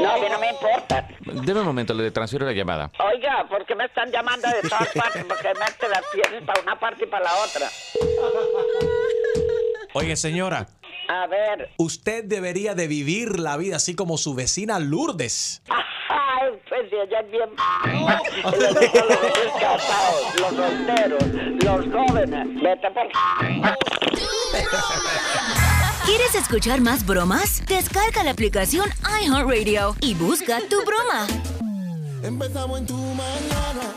[0.00, 1.08] No, a mí no me importa.
[1.20, 2.90] Deme un momento, le transfiero la llamada.
[2.98, 5.24] Oiga, ¿por qué me están llamando de todas partes?
[5.24, 7.68] Porque mete las piezas para una parte y para la otra.
[9.94, 10.66] Oye, señora,
[11.12, 11.68] A ver.
[11.76, 15.60] usted debería de vivir la vida así como su vecina Lourdes.
[15.68, 17.50] Ay, pues si ella es bien...
[17.84, 18.08] Como
[18.50, 21.24] los casados, los solteros,
[21.64, 22.62] los jóvenes.
[22.62, 23.06] Vete por...
[26.06, 27.62] ¿Quieres escuchar más bromas?
[27.66, 28.88] Descarga la aplicación
[29.20, 31.26] iHeartRadio y busca tu broma.
[32.22, 33.92] Empezamos en tu mañana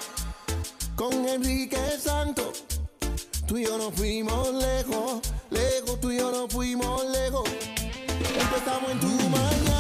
[0.98, 2.66] con Enrique Santos.
[3.48, 7.50] Tú y yo nos fuimos lejos, lejos, tú y yo nos fuimos lejos.
[8.40, 9.75] Empezamos en tu mañana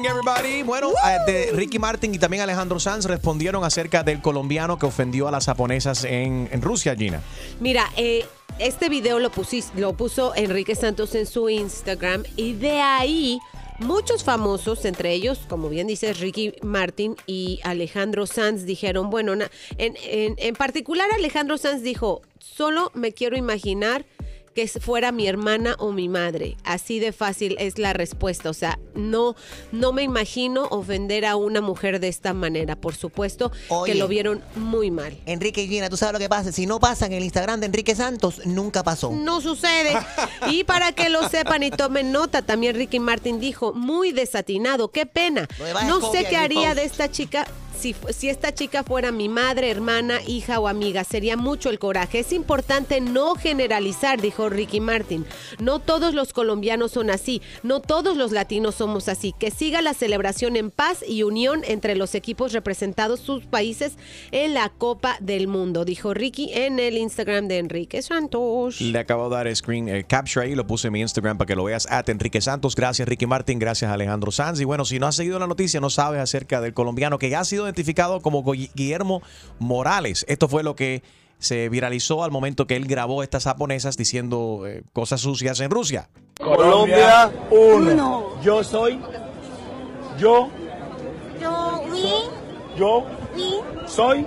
[0.00, 0.62] morning, everybody.
[0.62, 5.26] Bueno, eh, de Ricky Martin y también Alejandro Sanz respondieron acerca del colombiano que ofendió
[5.28, 7.20] a las japonesas en, en Rusia, Gina.
[7.60, 8.24] Mira, eh,
[8.58, 13.38] este video lo, pusis- lo puso Enrique Santos en su Instagram y de ahí
[13.80, 19.50] muchos famosos, entre ellos, como bien dices, Ricky Martin y Alejandro Sanz dijeron, bueno, na-
[19.78, 24.04] en, en- en particular Alejandro Sanz dijo, solo me quiero imaginar
[24.58, 26.56] que fuera mi hermana o mi madre.
[26.64, 28.50] Así de fácil es la respuesta.
[28.50, 29.36] O sea, no,
[29.70, 32.74] no me imagino ofender a una mujer de esta manera.
[32.74, 33.92] Por supuesto Oye.
[33.92, 35.16] que lo vieron muy mal.
[35.26, 36.50] Enrique y Gina, ¿tú sabes lo que pasa?
[36.50, 39.12] Si no pasa en el Instagram de Enrique Santos, nunca pasó.
[39.12, 39.96] No sucede.
[40.50, 45.04] Y para que lo sepan y tomen nota, también Ricky Martin dijo, muy desatinado, qué
[45.04, 45.46] pena.
[45.86, 47.46] No copia sé qué haría de esta chica.
[47.78, 52.18] Si, si esta chica fuera mi madre, hermana, hija o amiga, sería mucho el coraje.
[52.18, 55.24] Es importante no generalizar, dijo Ricky Martin.
[55.60, 59.32] No todos los colombianos son así, no todos los latinos somos así.
[59.38, 63.92] Que siga la celebración en paz y unión entre los equipos representados sus países
[64.32, 68.80] en la Copa del Mundo, dijo Ricky en el Instagram de Enrique Santos.
[68.80, 71.54] Le acabo de dar screen eh, capture ahí, lo puse en mi Instagram para que
[71.54, 71.86] lo veas.
[71.88, 74.60] At Enrique Santos, gracias Ricky Martin, gracias Alejandro Sanz.
[74.60, 77.40] Y bueno, si no has seguido la noticia, no sabes acerca del colombiano que ya
[77.40, 79.22] ha sido identificado como Gui- Guillermo
[79.58, 80.24] Morales.
[80.28, 81.02] Esto fue lo que
[81.38, 86.08] se viralizó al momento que él grabó estas japonesas diciendo eh, cosas sucias en Rusia.
[86.38, 88.42] Colombia 1.
[88.42, 89.00] Yo soy.
[90.18, 90.48] Yo.
[91.40, 93.04] Yo, we, Yo.
[93.86, 94.26] Soy.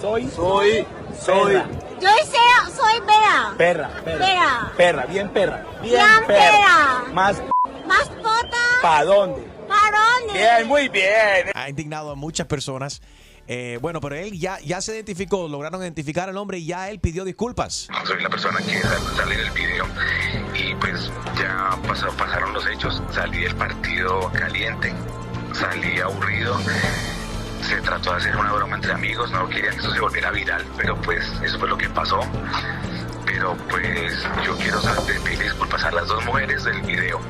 [0.00, 0.28] Soy.
[0.30, 0.86] Soy.
[1.20, 1.52] Soy.
[2.00, 3.54] Yo soy, soy Bea.
[3.58, 3.90] Perra.
[4.02, 4.18] Perra.
[4.18, 4.72] Perra.
[4.76, 5.06] Perra.
[5.06, 5.66] Bien perra.
[5.82, 7.04] Bien, Bien perra.
[7.12, 7.42] Más.
[7.86, 8.56] Más pota.
[8.80, 9.51] ¿Para dónde?
[10.32, 11.50] Bien, muy bien.
[11.54, 13.02] Ha indignado a muchas personas.
[13.48, 17.00] Eh, bueno, pero él ya, ya se identificó, lograron identificar al hombre y ya él
[17.00, 17.88] pidió disculpas.
[18.06, 19.84] soy la persona que sal- sale en el video
[20.54, 24.92] y pues ya pasó- pasaron los hechos, salí del partido caliente,
[25.52, 26.56] salí aburrido
[27.62, 30.64] se trató de hacer una broma entre amigos, no querían que eso se volviera viral,
[30.76, 32.20] pero pues eso fue lo que pasó.
[33.26, 37.20] Pero pues yo quiero saber, pedir disculpas a las dos mujeres del video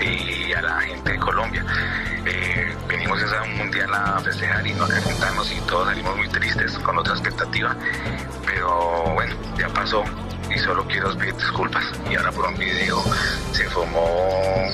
[0.00, 1.64] y a la gente de Colombia.
[2.26, 6.28] Eh, venimos a un mundial a festejar y no a presentarnos y todos salimos muy
[6.28, 7.76] tristes con otra expectativa.
[8.46, 10.04] Pero bueno, ya pasó
[10.54, 11.84] y solo quiero pedir disculpas.
[12.10, 13.02] Y ahora por un video
[13.52, 14.68] se formó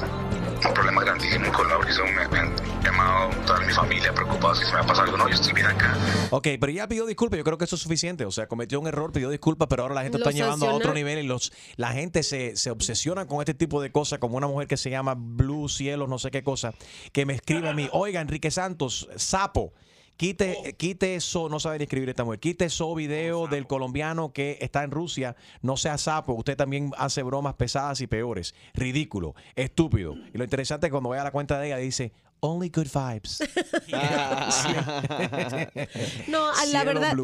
[0.68, 2.14] un problema grandísimo con la Horizon.
[2.14, 5.16] Me, me han llamado toda mi familia preocupados si se me ha pasado algo.
[5.16, 5.96] No, yo estoy bien acá.
[6.30, 8.24] Ok, pero ya pidió disculpas, yo creo que eso es suficiente.
[8.24, 10.74] O sea, cometió un error, pidió disculpas, pero ahora la gente Lo está llevando a
[10.74, 14.36] otro nivel y los, la gente se, se obsesiona con este tipo de cosas, como
[14.36, 16.74] una mujer que se llama Blue Cielos, no sé qué cosa,
[17.12, 19.72] que me escribe a mí, oiga, Enrique Santos, sapo.
[20.20, 24.84] Quite, quite eso, no sabe escribir esta mujer, quite eso video del colombiano que está
[24.84, 30.16] en Rusia, no sea sapo, usted también hace bromas pesadas y peores, ridículo, estúpido.
[30.34, 33.40] Y lo interesante es cuando vaya a la cuenta de ella dice, only good vibes.
[36.28, 37.16] No, a la Cielo verdad,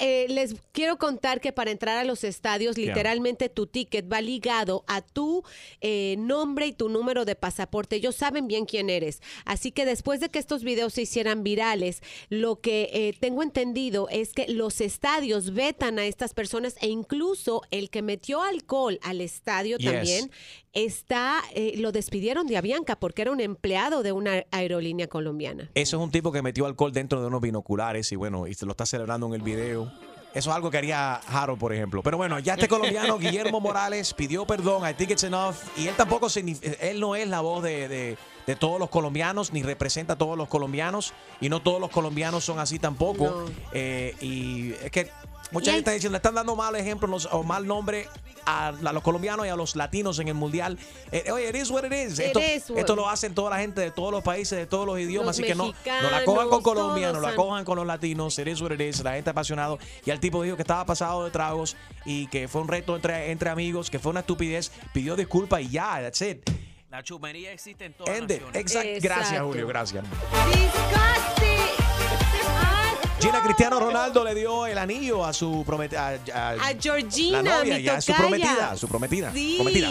[0.00, 2.94] eh, les quiero contar que para entrar a los estadios, Yeah.
[2.94, 5.42] literalmente tu ticket va ligado a tu
[5.80, 7.96] eh, nombre y tu número de pasaporte.
[7.96, 9.20] Ellos saben bien quién eres.
[9.44, 14.08] Así que después de que estos videos se hicieran virales, lo que eh, tengo entendido
[14.10, 19.20] es que los estadios vetan a estas personas e incluso el que metió alcohol al
[19.20, 19.92] estadio Yes.
[19.92, 20.30] también
[20.76, 25.70] está, eh, lo despidieron de Avianca porque era un empleado de una aerolínea colombiana.
[25.74, 28.66] Eso es un tipo que metió alcohol dentro de unos binoculares y bueno, y se
[28.66, 29.90] lo está celebrando en el video.
[30.34, 32.02] Eso es algo que haría Harold, por ejemplo.
[32.02, 35.54] Pero bueno, ya este colombiano, Guillermo Morales, pidió perdón, I think it's enough.
[35.78, 36.28] Y él tampoco,
[36.80, 40.36] él no es la voz de, de- de todos los colombianos, ni representa a todos
[40.38, 41.14] los colombianos.
[41.40, 43.24] Y no todos los colombianos son así tampoco.
[43.24, 43.44] No.
[43.72, 45.10] Eh, y es que
[45.50, 48.08] mucha gente está diciendo, le están dando mal ejemplo nos- o mal nombre
[48.44, 50.78] a, a los colombianos y a los latinos en el mundial.
[51.12, 52.18] Eh, oye, it is what it is.
[52.18, 54.66] It Esto, is what- esto lo hacen toda la gente de todos los países, de
[54.66, 55.26] todos los idiomas.
[55.28, 57.86] Los así que no, no la cojan con mexicanos, Colombia, no la cojan con los
[57.86, 58.38] latinos.
[58.38, 59.02] It is what it is.
[59.02, 59.78] La gente apasionado.
[60.04, 63.30] Y el tipo dijo que estaba pasado de tragos y que fue un reto entre,
[63.30, 64.70] entre amigos, que fue una estupidez.
[64.92, 66.48] Pidió disculpas y ya, that's it.
[66.90, 68.14] La chumería existe en todas.
[68.54, 69.42] Exact- Gracias.
[69.42, 69.66] Julio.
[69.66, 70.04] Gracias.
[70.46, 71.85] Disgusting.
[73.18, 76.18] Gina Cristiano Ronaldo le dio el anillo a su prometida.
[76.34, 79.88] A, A Georgina, La novia, mi ya, su prometida, su prometida, Sí, prometida.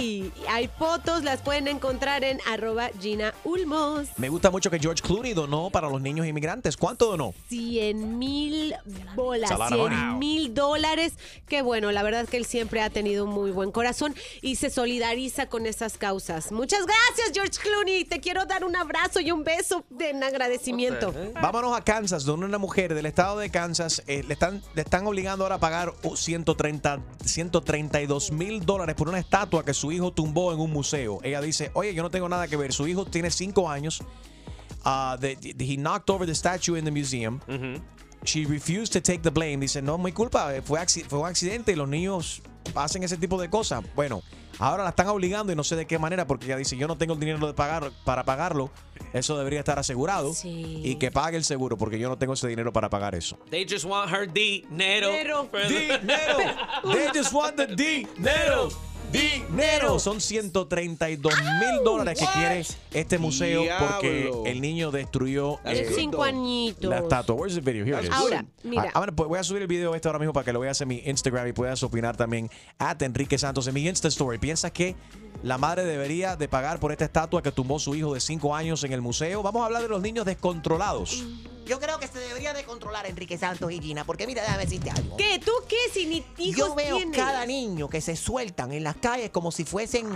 [0.53, 4.09] hay fotos, las pueden encontrar en arroba Gina Ulmos.
[4.17, 6.77] Me gusta mucho que George Clooney donó para los niños inmigrantes.
[6.77, 7.33] ¿Cuánto donó?
[7.49, 8.75] 100 mil
[9.15, 10.17] bolas, It's a lot of 100 money.
[10.19, 11.13] mil dólares.
[11.47, 14.55] Que bueno, la verdad es que él siempre ha tenido un muy buen corazón y
[14.57, 16.51] se solidariza con esas causas.
[16.51, 18.05] Muchas gracias, George Clooney.
[18.05, 21.11] Te quiero dar un abrazo y un beso de en agradecimiento.
[21.41, 25.07] Vámonos a Kansas, donde una mujer del estado de Kansas eh, le, están, le están
[25.07, 30.11] obligando ahora a pagar uh, 130, 132 mil dólares por una estatua que su hijo
[30.11, 31.19] tumbó en un museo.
[31.23, 32.73] Ella dice, oye, yo no tengo nada que ver.
[32.73, 34.01] Su hijo tiene cinco años.
[34.85, 37.39] Uh, the- the- he knocked over the statue in the museum.
[38.25, 39.57] She refused to take the blame.
[39.61, 42.41] Dice, no, mi culpa, eh, fue, fue un accidente y los niños
[42.75, 43.83] hacen ese tipo de cosas.
[43.95, 44.23] Bueno,
[44.59, 46.97] ahora la están obligando y no sé de qué manera porque ella dice, yo no
[46.97, 48.71] tengo el dinero de pagar, para pagarlo.
[49.15, 50.33] Eso debería estar asegurado.
[50.43, 53.37] Y que pague el seguro porque yo no tengo ese dinero para pagar eso.
[53.49, 55.09] They just want her dinero.
[55.09, 55.49] Dinero.
[55.69, 56.37] Dinero.
[56.93, 58.69] They just want the dinero.
[59.11, 59.99] Dinero.
[59.99, 66.23] Son 132 mil dólares que quiere este museo porque el niño destruyó De eh, cinco
[66.23, 66.89] añitos.
[66.89, 67.35] la estatua.
[67.35, 67.85] Where's the video?
[67.85, 68.11] Here it is.
[68.11, 68.83] Ahora, mira.
[68.87, 70.79] Ah, ahora, pues, voy a subir el video este ahora mismo para que lo veas
[70.81, 72.49] en mi Instagram y puedas opinar también.
[72.77, 74.37] At Enrique Santos en mi Insta Story.
[74.37, 74.95] ¿Piensas que
[75.43, 78.83] la madre debería de pagar por esta estatua que tumbó su hijo de 5 años
[78.83, 79.41] en el museo?
[79.43, 81.23] Vamos a hablar de los niños descontrolados.
[81.65, 84.91] Yo creo que se debería de controlar Enrique Santos y Gina, porque mira, déjame decirte
[84.91, 85.17] algo.
[85.17, 85.39] ¿Qué?
[85.43, 85.77] ¿Tú qué?
[85.91, 87.17] Si ni hijos Yo veo tienes.
[87.17, 90.09] cada niño que se sueltan en las calles como si fuesen,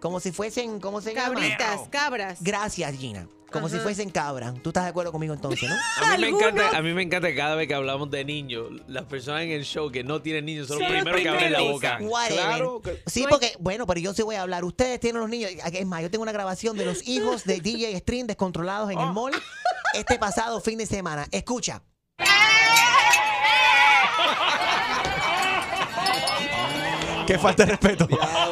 [0.00, 1.34] como si fuesen, ¿cómo se llama?
[1.34, 2.38] Cabritas, cabras.
[2.42, 3.26] Gracias, Gina.
[3.50, 4.54] Como si fuesen cabras.
[4.62, 5.76] ¿Tú estás de acuerdo conmigo entonces, no?
[6.06, 9.04] A mí, me encanta, a mí me encanta cada vez que hablamos de niños, las
[9.04, 11.52] personas en el show que no tienen niños son los Son los primeros que abren
[11.52, 11.74] la primeros.
[11.82, 11.98] boca.
[12.00, 12.42] Whatever.
[12.44, 14.64] Claro que- Sí, porque, bueno, pero yo sí voy a hablar.
[14.64, 15.50] Ustedes tienen los niños.
[15.70, 19.12] Es más, yo tengo una grabación de los hijos de DJ Stream descontrolados en el
[19.12, 19.32] mall
[19.94, 21.26] este pasado fin de semana.
[21.30, 21.82] Escucha.
[27.26, 28.06] Qué falta de respeto.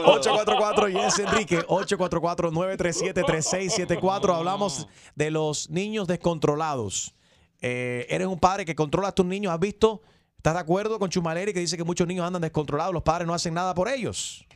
[0.06, 4.34] 844 Yes Enrique, 844-937-3674.
[4.34, 7.14] Hablamos de los niños descontrolados.
[7.60, 9.52] Eh, eres un padre que controla a tus niños.
[9.52, 10.00] ¿Has visto?
[10.36, 12.94] ¿Estás de acuerdo con Chumaleri que dice que muchos niños andan descontrolados?
[12.94, 14.46] Los padres no hacen nada por ellos.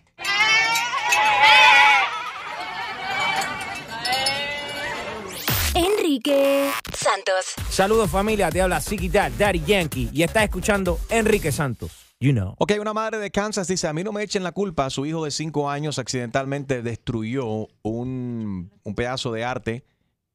[6.15, 7.55] Enrique Santos.
[7.71, 11.91] Saludos familia, te habla Siki Dad, Daddy Yankee y estás escuchando Enrique Santos.
[12.21, 12.55] You know.
[12.59, 15.25] Ok, una madre de Kansas dice, a mí no me echen la culpa, su hijo
[15.25, 19.85] de 5 años accidentalmente destruyó un, un pedazo de arte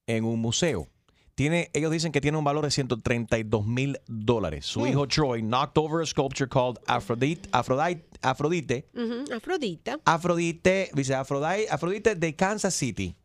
[0.05, 0.89] en un museo.
[1.33, 4.65] tiene, ellos dicen que tiene un valor de 132 mil dólares.
[4.65, 4.87] Su Mm.
[4.87, 8.89] hijo Troy knocked over a sculpture called Aphrodite, Aphrodite, Afrodite,
[9.33, 9.97] Afrodita.
[10.03, 13.15] Afrodite, dice Aphrodite, Aphrodite de Kansas City,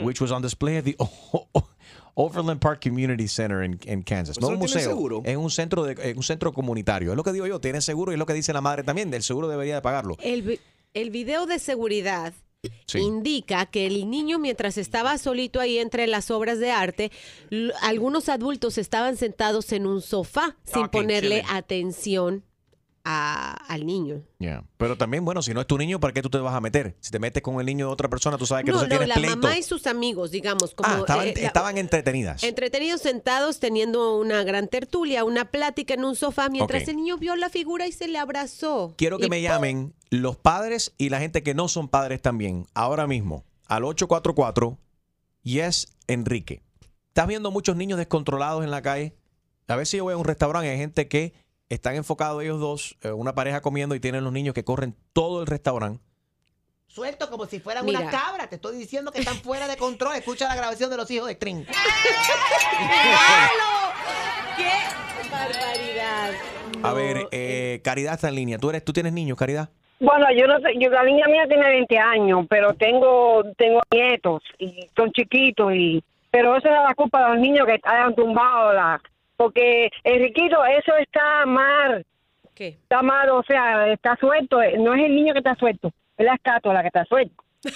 [0.00, 0.04] Hmm.
[0.04, 0.96] which was on display at the
[2.14, 4.38] Overland Park Community Center in, in Kansas.
[4.40, 5.22] No ¿Eso un museo, seguro?
[5.24, 7.10] es un centro de, es un centro comunitario.
[7.10, 9.12] Es lo que digo yo, tiene seguro y es lo que dice la madre también.
[9.14, 10.16] El seguro debería de pagarlo.
[10.20, 10.60] El,
[10.94, 12.32] el video de seguridad
[12.86, 13.00] Sí.
[13.00, 17.10] indica que el niño mientras estaba solito ahí entre las obras de arte,
[17.80, 22.44] algunos adultos estaban sentados en un sofá sin Talking, ponerle atención
[23.04, 24.22] a- al niño.
[24.38, 24.64] Yeah.
[24.76, 26.96] Pero también, bueno, si no es tu niño, ¿para qué tú te vas a meter?
[27.00, 28.88] Si te metes con el niño de otra persona, tú sabes que no, No, se
[28.88, 29.36] no, tiene la pleito.
[29.36, 32.42] mamá y sus amigos, digamos, como ah, estaban, eh, estaban entretenidas.
[32.44, 37.34] entretenidos sentados teniendo una gran tertulia, una plática en un sofá mientras el niño vio
[37.36, 38.94] la figura y se le abrazó.
[38.96, 39.42] Quiero que me ¡pum!
[39.44, 44.78] llamen los padres y la gente que no son padres también, ahora mismo, al 844
[45.42, 46.62] Yes Enrique.
[47.08, 49.14] ¿Estás viendo muchos niños descontrolados en la calle?
[49.68, 51.32] A veces yo voy a un restaurante y hay gente que
[51.68, 55.40] están enfocados ellos dos, eh, una pareja comiendo y tienen los niños que corren todo
[55.40, 56.02] el restaurante.
[56.86, 58.00] Suelto como si fueran Mira.
[58.00, 58.50] unas cabras.
[58.50, 60.14] Te estoy diciendo que están fuera de control.
[60.14, 61.64] Escucha la grabación de los hijos de String.
[64.56, 64.70] ¡Qué
[65.30, 66.32] barbaridad!
[66.82, 68.58] A ver, eh, Caridad está en línea.
[68.58, 69.70] ¿Tú, eres, ¿Tú tienes niños, Caridad?
[70.00, 74.42] Bueno, yo no sé, yo, la niña mía tiene 20 años, pero tengo tengo nietos
[74.58, 78.72] y son chiquitos y pero eso es la culpa de los niños que hayan tumbado
[78.72, 79.00] la
[79.42, 82.04] porque Enriquito, eso está mal.
[82.54, 82.68] ¿Qué?
[82.68, 86.26] Está mal, o sea, está suelto, eh, no es el niño que está suelto, es
[86.26, 87.34] la estatua la que está suelta.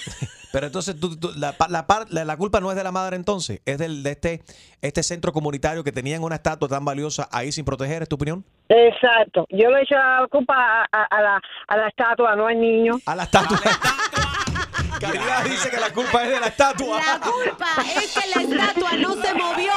[0.53, 3.15] Pero entonces tú- tú- la, la, par- la- la culpa no es de la madre
[3.17, 4.41] entonces, es del, de este,
[4.81, 8.45] este centro comunitario que tenían una estatua tan valiosa ahí sin proteger, ¿es tu opinión?
[8.69, 9.45] Exacto.
[9.49, 12.59] Yo le he hecho la culpa a, a- a la, a la estatua, no al
[12.59, 12.97] niño.
[13.05, 13.57] A la estatua.
[14.99, 16.99] Caridad dice que la culpa es de la estatua.
[17.05, 19.71] La culpa es que la estatua no se movió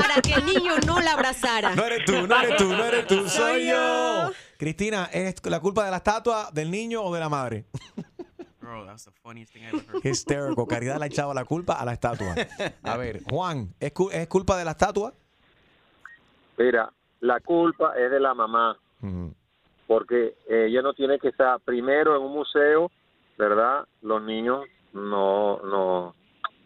[0.00, 1.74] para que el niño no la abrazara.
[1.74, 4.30] No eres tú, no eres tú, no eres tú, soy yo.
[4.58, 7.64] Cristina, ¿es la culpa de la estatua, del niño o de la madre?
[8.60, 10.06] Bro, that's the funniest thing I ever heard.
[10.06, 10.66] Histérico.
[10.66, 12.34] Caridad le ha echado la culpa a la estatua.
[12.82, 15.12] A ver, Juan, ¿es, cu- es culpa de la estatua?
[16.58, 18.78] Mira, la culpa es de la mamá,
[19.86, 22.90] porque ella no tiene que estar primero en un museo,
[23.38, 23.86] ¿verdad?
[24.02, 26.14] Los niños no no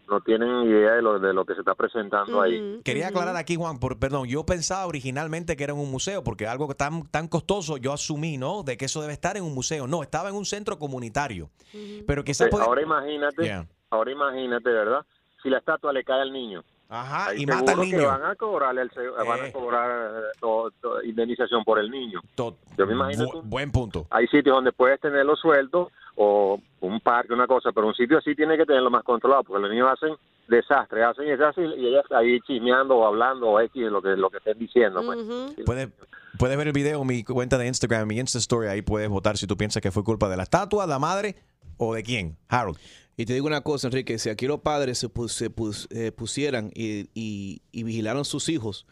[0.09, 2.81] no tienen idea de lo de lo que se está presentando ahí.
[2.85, 6.47] Quería aclarar aquí, Juan, por, perdón, yo pensaba originalmente que era en un museo, porque
[6.47, 8.63] algo que tan, tan costoso, yo asumí, ¿no?
[8.63, 9.87] De que eso debe estar en un museo.
[9.87, 11.49] No, estaba en un centro comunitario.
[12.07, 13.67] Pero quizás Eh, puede- Ahora imagínate, Yeah.
[13.91, 15.05] ahora imagínate, ¿verdad?
[15.43, 16.63] Si la estatua le cae al niño.
[16.89, 18.09] Ajá, Ahí y mata al seguro que niño.
[18.09, 18.91] van a cobrarle el
[19.27, 22.21] van a cobrar eh, to- to- indemnización por el niño.
[22.37, 24.07] Yo me imagino Bu- buen punto.
[24.11, 28.35] hay sitios donde puedes tenerlo suelto o un parque, una cosa, pero un sitio así
[28.35, 30.15] tiene que tenerlo más controlado porque los niños hacen
[30.49, 34.39] desastres, hacen desastres y ellas ahí chismeando o hablando o X lo que lo que
[34.39, 35.03] estén diciendo.
[35.05, 35.19] pues.
[35.65, 35.89] Puedes,
[36.39, 38.69] puedes ver el video en mi cuenta de Instagram, mi Insta Story.
[38.69, 41.37] Ahí puedes votar si tú piensas que fue culpa de la estatua, la madre
[41.79, 42.37] o de quién.
[42.49, 42.79] Harold.
[43.17, 46.11] Y te digo una cosa, Enrique, si aquí los padres se, pus- se pus- eh,
[46.11, 48.87] pusieran y, y- y vigilaran a sus hijos,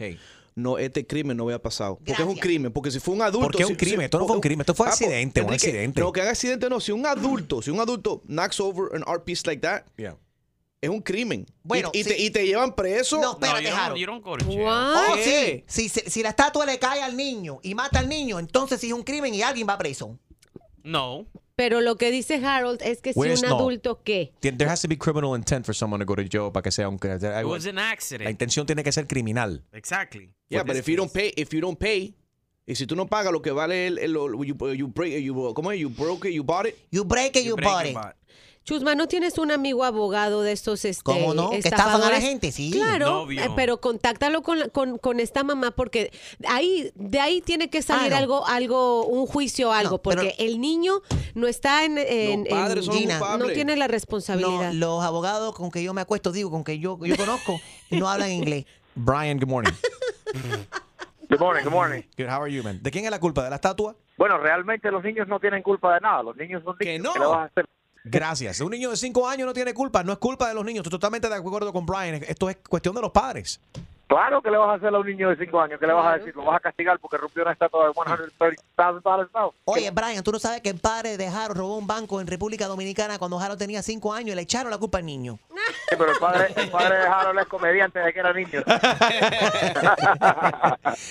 [0.54, 1.96] no este crimen no hubiera pasado.
[1.96, 3.48] Porque es un crimen, porque si fue un adulto...
[3.48, 4.00] ¿Por qué un si- crimen?
[4.00, 6.00] si- Esto no fue un crimen, esto fue Ah, pues, accidente, un Enrique, accidente.
[6.00, 6.80] No, que haga accidente no.
[6.80, 9.82] Si un adulto, si un adulto knocks over an art piece like that,
[10.80, 11.46] es un crimen.
[11.62, 12.08] Bueno, y, y sí.
[12.10, 13.20] te, y te llevan preso.
[13.20, 14.08] No, espérate, jail.
[14.08, 15.64] Oh, sí.
[15.66, 18.92] Si, si la estatua le cae al niño y mata al niño, entonces sí es
[18.92, 20.18] un crimen y alguien va preso.
[20.82, 21.26] No.
[21.62, 23.56] Pero lo que dice Harold es que si Pues un no.
[23.56, 24.32] adulto ¿qué?
[24.40, 26.88] There has to be criminal intent for someone to go to jail para que sea
[26.88, 28.28] un It was an La accident.
[28.28, 29.62] intención tiene que ser criminal.
[29.72, 30.32] Exactly.
[30.48, 32.16] Yeah, but if you don't pay, if you don't pay,
[32.66, 35.34] y si tú no pagas lo que vale el, el- lo- you, you break, you,
[35.54, 35.78] ¿cómo es?
[35.78, 36.76] You broke it, you bought it.
[36.90, 38.16] You break it, you, break bought it, it.
[38.64, 41.50] Chusma, ¿no tienes un amigo abogado de estos este, ¿Cómo no?
[41.50, 42.70] Que estafan a la gente, sí.
[42.70, 43.42] Claro, Novio.
[43.42, 46.12] eh, pero contáctalo con, la- con, con esta mamá porque
[46.46, 48.22] ahí de ahí tiene que salir Ah, no.
[48.22, 51.02] algo, algo, un juicio o algo, porque el niño
[51.34, 54.72] no está en, en- padres en- son no tiene la responsabilidad.
[54.72, 58.08] No, los abogados con que yo me acuesto, digo, con que yo, yo conozco, no
[58.08, 58.64] hablan inglés.
[58.94, 59.72] Brian, good morning.
[61.28, 62.02] Good morning, good morning.
[62.16, 62.78] Good, how are you, man?
[62.82, 63.42] ¿De quién es la culpa?
[63.42, 63.96] ¿De la estatua?
[64.18, 66.22] Bueno, realmente los niños no tienen culpa de nada.
[66.22, 67.02] Los niños son niños.
[67.02, 67.12] no?
[67.14, 67.66] ¿Qué le vas a hacer?
[68.04, 68.60] Gracias.
[68.60, 70.02] Un niño de 5 años no tiene culpa.
[70.02, 70.80] No es culpa de los niños.
[70.80, 72.22] Estoy totalmente de acuerdo con Brian.
[72.26, 73.60] Esto es cuestión de los padres.
[74.08, 75.80] Claro que le vas a hacer a un niño de 5 años.
[75.80, 76.36] ¿Qué le vas a decir?
[76.36, 79.28] ¿Lo vas a castigar porque rompió una estatua de $130,000?
[79.32, 79.54] No.
[79.64, 82.66] Oye, Brian, ¿tú no sabes que el padre de Harold robó un banco en República
[82.66, 85.38] Dominicana cuando Harold tenía cinco años y le echaron la culpa al niño?
[85.88, 88.62] Sí, pero el padre, el padre de Harold es comediante desde que era niño.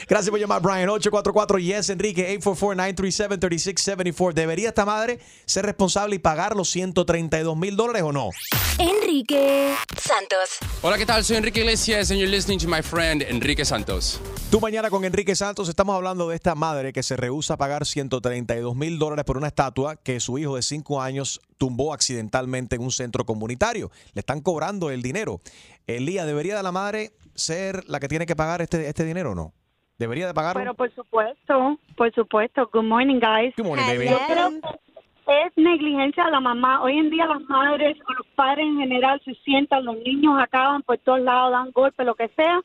[0.08, 0.90] Gracias por llamar, Brian.
[0.90, 2.40] 844 Yes, Enrique.
[2.40, 4.34] 844-937-3674.
[4.34, 8.30] ¿Debería esta madre ser responsable y pagar los 132 mil dólares o no?
[8.78, 10.60] Enrique Santos.
[10.82, 11.24] Hola, ¿qué tal?
[11.24, 14.20] Soy Enrique Iglesias and you're listening to my friend Enrique Santos.
[14.50, 17.86] Tú mañana con Enrique Santos estamos hablando de esta madre que se rehúsa a pagar
[17.86, 22.82] 132 mil dólares por una estatua que su hijo de 5 años tumbó accidentalmente en
[22.82, 23.92] un centro comunitario.
[24.16, 25.42] Le están cobrando el dinero.
[25.86, 29.36] Elía, ¿debería de la madre ser la que tiene que pagar este, este dinero o
[29.36, 29.54] no?
[30.00, 30.60] ¿Debería de pagarlo?
[30.60, 32.68] Pero por supuesto, por supuesto.
[32.74, 33.54] Good morning, guys.
[33.56, 34.10] Good morning, baby.
[34.10, 36.82] Yo creo que es negligencia de la mamá.
[36.82, 40.82] Hoy en día las madres o los padres en general se sientan, los niños acaban
[40.82, 42.60] por todos lados, dan golpes, lo que sea.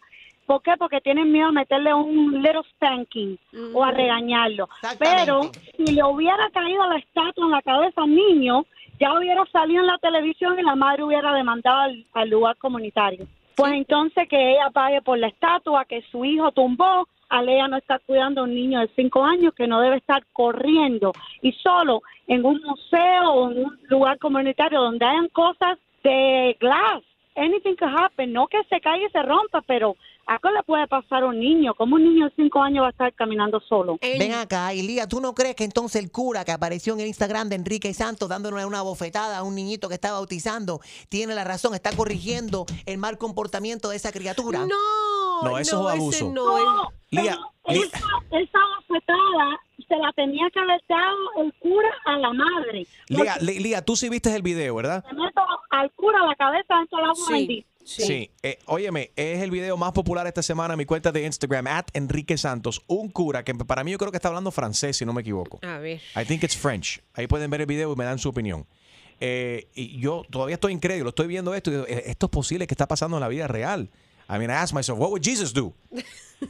[0.47, 0.73] ¿Por qué?
[0.79, 3.39] Porque tienen miedo a meterle un little spanking
[3.75, 4.71] o a regañarlo.
[4.99, 8.65] Pero si le hubiera caído la estatua en la cabeza al niño,
[8.99, 13.27] ya hubiera salido en la televisión y la madre hubiera demandado al, al lugar comunitario.
[13.57, 17.77] Pues entonces que ella pague por la estatua que su hijo tumbó, al ella no
[17.77, 22.03] está cuidando a un niño de cinco años que no debe estar corriendo y solo
[22.27, 27.03] en un museo o en un lugar comunitario donde hayan cosas de glass.
[27.35, 28.33] Anything could happen.
[28.33, 31.39] No que se caiga y se rompa, pero ¿a qué le puede pasar a un
[31.39, 31.75] niño?
[31.75, 33.99] ¿Cómo un niño de cinco años va a estar caminando solo?
[34.01, 37.49] Ven acá, Elía, ¿tú no crees que entonces el cura que apareció en el Instagram
[37.49, 41.75] de Enrique Santos dándole una bofetada a un niñito que está bautizando tiene la razón,
[41.75, 44.67] está corrigiendo el mal comportamiento de esa criatura?
[44.67, 46.31] No, No, eso es ese abuso.
[46.33, 46.91] no.
[47.11, 47.99] Lía, Esa,
[48.31, 48.59] esa
[48.89, 52.87] bofetada se la tenía que haber dado el cura a la madre.
[53.09, 55.05] Lía, Lía, tú sí viste el video, ¿verdad?
[55.13, 57.69] Le meto al cura la cabeza dentro del agua bendita.
[57.87, 58.31] Sí.
[58.43, 61.87] Eh, óyeme, es el video más popular esta semana en mi cuenta de Instagram, at
[61.93, 62.83] Enrique Santos.
[62.89, 65.61] Un cura que para mí yo creo que está hablando francés, si no me equivoco.
[65.63, 66.01] A ver.
[66.21, 67.01] I think it's French.
[67.15, 68.67] Ahí pueden ver el video y me dan su opinión.
[69.21, 72.67] Eh, y yo todavía estoy incrédulo, estoy viendo esto y digo, "Eh, esto es posible
[72.67, 73.89] que está pasando en la vida real.
[74.29, 75.73] I mean, I ask myself, what would Jesus do?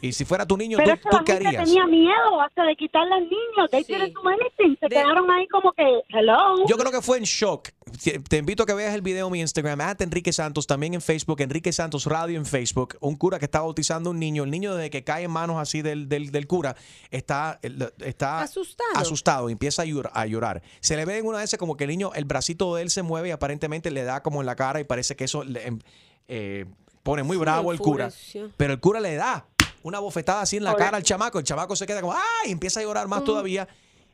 [0.01, 1.65] Y si fuera tu niño, Pero ¿tú, tú qué harías?
[1.65, 3.69] tenía miedo hasta de quitarle al niño.
[3.71, 4.77] They didn't do anything.
[4.81, 6.67] Se quedaron ahí como que, hello.
[6.67, 7.69] Yo creo que fue en shock.
[8.03, 10.95] Te te invito a que veas el video en mi Instagram, at Enrique Santos, también
[10.95, 12.97] en Facebook, Enrique Santos Radio en Facebook.
[13.01, 14.43] Un cura que está bautizando a un niño.
[14.43, 16.75] El niño, desde que cae en manos así del, del, del cura,
[17.13, 17.61] está,
[18.05, 18.91] está Asustado.
[18.97, 20.63] asustado y empieza a llor- a llorar.
[20.81, 22.91] Se le ve en una de esas como que el niño, el bracito de él
[22.91, 25.65] se mueve y aparentemente le da como en la cara y parece que eso le,
[25.65, 25.79] em,
[26.27, 26.65] eh,
[27.07, 28.11] pone muy Sí, bravo el cura.
[28.59, 29.47] Pero el cura le da
[29.83, 30.79] una bofetada así en la Oye.
[30.85, 31.39] cara al chamaco.
[31.39, 32.49] El chamaco se queda como, ¡ay!
[32.49, 33.67] Y empieza a llorar más todavía.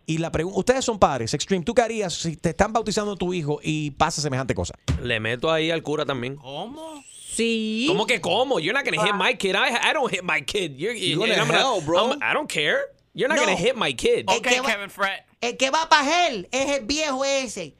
[0.05, 3.17] Y la pregunta, ustedes son padres, Extreme, ¿tú qué harías si te están bautizando a
[3.17, 4.75] tu hijo y pasa semejante cosa?
[5.01, 6.37] Le meto ahí al cura también.
[6.37, 7.03] ¿Cómo?
[7.35, 7.87] Sí.
[7.89, 8.59] ¿Cómo que cómo?
[8.61, 9.55] You're not gonna hit my kid.
[9.55, 10.77] I, I don't hit my kid.
[10.77, 12.11] You're, gonna- hell, bro.
[12.13, 12.79] I'm- I don't care.
[13.15, 13.45] You're not No.
[13.47, 14.27] gonna hit my kid.
[14.29, 15.09] El que va-
[15.41, 17.75] El que va para él es el viejo ese.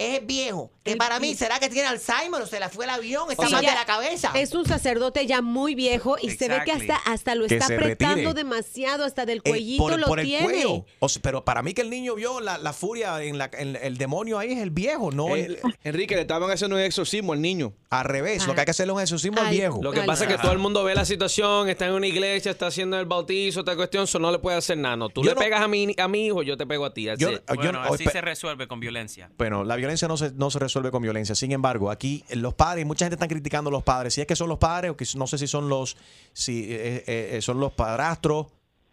[0.00, 0.72] Es el viejo.
[0.82, 3.30] Que para mí, ¿será que tiene Alzheimer o se le fue el avión?
[3.30, 4.32] Está mal de la cabeza.
[4.34, 7.66] Es un sacerdote ya muy viejo y se ve que hasta, hasta lo Que está
[7.66, 8.32] apretando retire.
[8.34, 10.44] demasiado, hasta del Eh, cuellito por, lo por el tiene.
[10.44, 10.86] cuello.
[11.00, 13.76] O sea, pero para mí que el niño vio la, la furia en, la, en
[13.76, 17.42] el demonio ahí es el viejo, no el- Enrique, le estaban haciendo un exorcismo al
[17.42, 17.74] niño.
[17.90, 19.80] Al revés, lo que hay que hacerle es un exorcismo al viejo.
[19.82, 22.52] Lo que pasa es que todo el mundo ve la situación, está en una iglesia,
[22.52, 24.96] está haciendo el bautizo, esta cuestión, eso no le puede hacer nada.
[24.96, 26.94] No, tú Yo le no- pegas a mi, a mi hijo, yo te pego a
[26.94, 27.04] ti.
[27.04, 29.30] Yo- yo Bueno, no- así se resuelve con violencia.
[29.36, 31.34] Bueno, la violencia no se, no se resuelve con violencia.
[31.34, 34.14] Sin embargo, aquí los padres, mucha gente está criticando a los padres.
[34.14, 35.96] Si es que son los padres o que no sé si son los,
[36.32, 38.46] si eh, eh, eh, son los padrastros.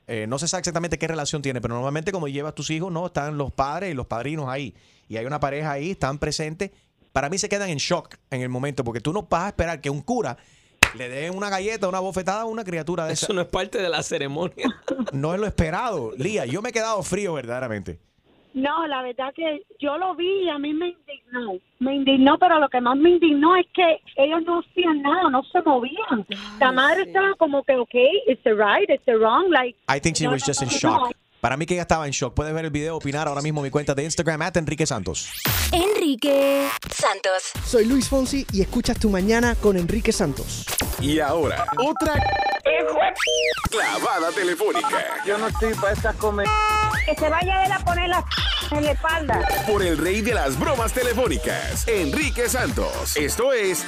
[0.08, 3.08] eh, no se sabe exactamente qué relación tiene, pero normalmente como llevas tus hijos, no,
[3.08, 4.74] están los padres y los padrinos ahí.
[5.10, 6.72] Y hay una pareja ahí, están presentes.
[7.12, 9.82] Para mí se quedan en shock en el momento, porque tú no vas a esperar
[9.82, 10.38] que un cura
[10.94, 13.26] le dé una galleta, una bofetada a una criatura de esa.
[13.26, 14.82] Eso no es parte de la ceremonia.
[15.12, 16.14] No es lo esperado.
[16.18, 18.00] Lía, yo me he quedado frío verdaderamente.
[18.58, 21.60] No, la verdad que yo lo vi y a mí me indignó.
[21.78, 25.44] Me indignó, pero lo que más me indignó es que ellos no hacían nada, no
[25.44, 26.26] se movían.
[26.60, 27.94] La madre estaba como que, ok,
[28.26, 29.78] it's the right, it's the wrong, like...
[29.88, 31.02] I think she no, was no, just in no, shock.
[31.02, 31.12] no.
[31.40, 32.34] Para mí que ella estaba en shock.
[32.34, 35.30] Puedes ver el video, opinar ahora mismo en mi cuenta de Instagram, at Enrique Santos.
[35.72, 37.52] Enrique Santos.
[37.64, 40.66] Soy Luis Fonsi y escuchas Tu Mañana con Enrique Santos.
[41.00, 42.16] Y ahora, otra
[43.70, 46.48] clavada telefónica Yo no estoy para estas comer.
[47.08, 48.26] Que se vaya él a poner la
[48.72, 49.48] en la espalda.
[49.66, 53.16] por el rey de las bromas telefónicas, Enrique Santos.
[53.16, 53.86] Esto es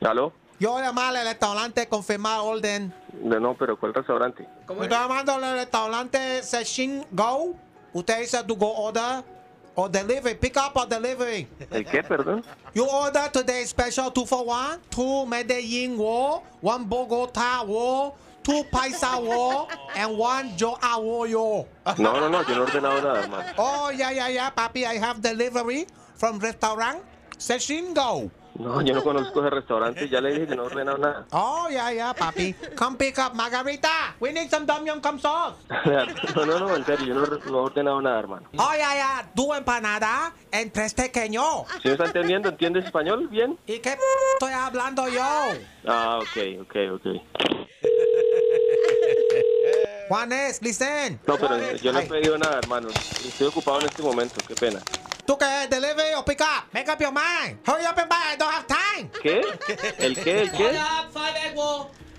[0.00, 0.32] ¿Aló?
[0.60, 2.94] Yo llamar al restaurante confirmar orden.
[3.12, 4.46] De no, pero ¿cuál restaurante?
[4.60, 7.56] Estoy llamando al restaurante Seshin Go.
[7.92, 9.24] Usted dice to go order
[9.74, 11.48] or delivery, pick up or delivery.
[11.72, 12.44] ¿El qué, perdón?
[12.74, 18.14] You order today special two for one, two Medellin War, one Bogota War,
[18.44, 19.66] two Paisa War,
[19.96, 20.76] and one yo.
[21.98, 23.52] No, no, no, yo no he ordenado nada, hermano.
[23.58, 25.86] Oh, yeah, yeah, yeah, papi, I have delivery.
[26.16, 27.02] from restaurant
[27.38, 28.30] Seshingo.
[28.56, 30.08] No, yo no conozco ese restaurante.
[30.08, 31.26] Ya le dije que no he ordenado nada.
[31.32, 32.54] Oh, yeah, yeah, papi.
[32.76, 34.14] Come pick up margarita.
[34.20, 35.56] We need some Tom Yum Come sauce.
[36.36, 38.48] No, no, no, en serio, yo no, no he ordenado nada, hermano.
[38.56, 39.28] Oh, yeah, yeah.
[39.34, 41.66] Tu empanada en tres pequeños.
[41.82, 42.48] ¿Sí me está entendiendo?
[42.48, 43.58] ¿Entiendes español bien?
[43.66, 43.98] ¿Y qué
[44.34, 45.26] estoy hablando yo?
[45.88, 47.06] Ah, ok, ok, ok.
[50.08, 51.20] Juanes, listen.
[51.26, 52.88] No, pero yo no he pedido nada, hermano.
[52.88, 54.80] Estoy ocupado en este momento, qué pena.
[55.26, 55.66] ¿Tú qué?
[55.70, 56.64] Delivery o pick up?
[56.72, 57.58] Make up your mind.
[57.66, 58.34] Hurry up and buy.
[58.34, 59.10] I don't have time.
[59.22, 59.40] ¿Qué?
[59.98, 60.42] ¿El qué?
[60.42, 60.78] ¿El qué?
[60.78, 61.54] up, five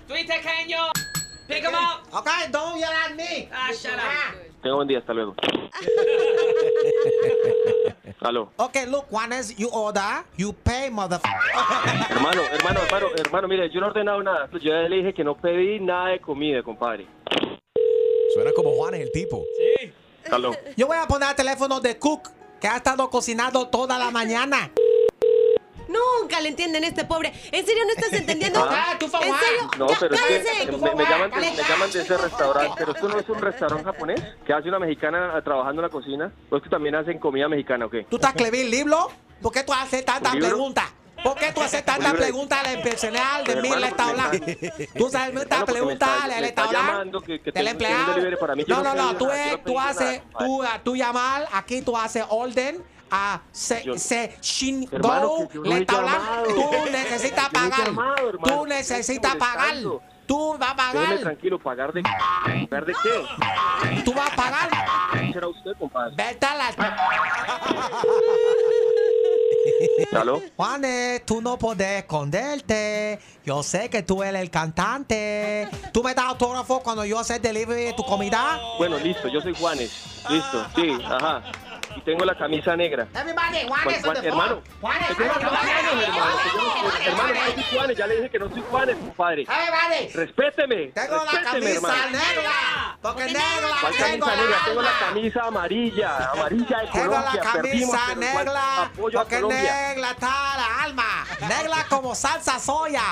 [0.08, 0.90] three tequeño.
[1.48, 2.02] Pick 'em up.
[2.12, 3.48] Okay, don't yell at me.
[3.52, 4.34] Ah, shut up.
[4.62, 5.34] Tenga buen día, hasta luego.
[8.20, 8.50] Aló.
[8.56, 11.28] Okay, look, Juanes, you order, you pay, motherfucker.
[12.08, 14.48] Hermano, hermano, hermano, hermano, mire, yo no he ordenado nada.
[14.52, 17.06] Yo ya le dije que no pedí nada de comida, compadre.
[18.34, 19.42] Suena como Juan es el tipo.
[19.56, 19.92] Sí.
[20.30, 20.52] Aló.
[20.76, 22.28] Yo voy a poner el teléfono de Cook,
[22.60, 24.70] que ha estado cocinando toda la mañana.
[25.88, 27.32] Nunca le entienden este pobre.
[27.52, 28.66] ¿En serio no estás entendiendo?
[28.78, 29.70] Ah, ¿En serio?
[29.78, 30.20] No, pero es
[30.66, 32.74] que me, me llaman de, me llaman de ese restaurante.
[32.78, 36.32] Pero esto no es un restaurante japonés que hace una mexicana trabajando en la cocina.
[36.50, 38.04] ¿O es que también hacen comida mexicana o qué?
[38.10, 39.10] ¿Tú estás escribiendo libro?
[39.40, 40.56] ¿Por qué tú haces tantas ¿Un libro?
[40.56, 40.84] preguntas?
[41.22, 42.22] ¿Por qué tú haces tantas libro?
[42.26, 44.46] preguntas al personal de Pero, mí le hermano, está hablando?
[44.98, 47.20] ¿Tú sabes me preguntas está- le está hablando?
[47.20, 48.14] ¿Del empleado?
[48.68, 49.28] No, no no, tú,
[49.64, 55.48] tú haces, tú, tú llamar, aquí tú haces orden a se, se Shin Hermano, Go,
[55.62, 56.54] le está hablando.
[56.54, 57.86] Tú necesitas pagar.
[57.86, 58.32] llamado.
[58.44, 59.74] Tú necesitas pagar.
[60.26, 61.20] Tú vas a Déjeme pagar.
[61.20, 62.66] tranquilo, ¿pagar de qué?
[62.68, 64.02] ¿Pagar de qué?
[64.04, 64.68] Tú vas a pagar.
[65.32, 66.14] ¿Será usted, compadre?
[66.16, 66.74] Vete a la...
[70.20, 70.40] ¿Aló?
[70.56, 73.18] Juanes, tú no puedes esconderte.
[73.44, 75.68] Yo sé que tú eres el cantante.
[75.92, 78.58] ¿Tú me das autógrafo cuando yo hacer delivery de tu comida?
[78.78, 80.24] Bueno, listo, yo soy Juanes.
[80.28, 81.42] Listo, sí, ajá.
[81.96, 83.06] Y tengo la camisa negra.
[83.14, 84.62] Everybody, Juan- Juanes, Juan- the hermano.
[84.80, 86.10] Juanes, hermano, yo no soy-
[86.90, 89.42] Juanes, hermano, ya le dije que no soy Juanes, compadre.
[89.42, 90.12] Everybody.
[90.14, 92.10] Respéteme, Tengo la respéteme, camisa hermano.
[92.18, 92.98] negra.
[93.02, 93.40] Porque negra
[93.80, 94.58] ¿Cuál tengo camisa negra?
[94.66, 97.42] Tengo la camisa amarilla, amarilla de Tengo Colombia.
[97.44, 98.82] la Perdimos, camisa negra.
[98.82, 99.74] apoyo a Porque Colombia.
[99.88, 101.26] negra está la alma.
[101.40, 103.02] Negra como salsa soya.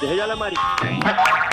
[0.00, 0.76] Deje ya la amarilla.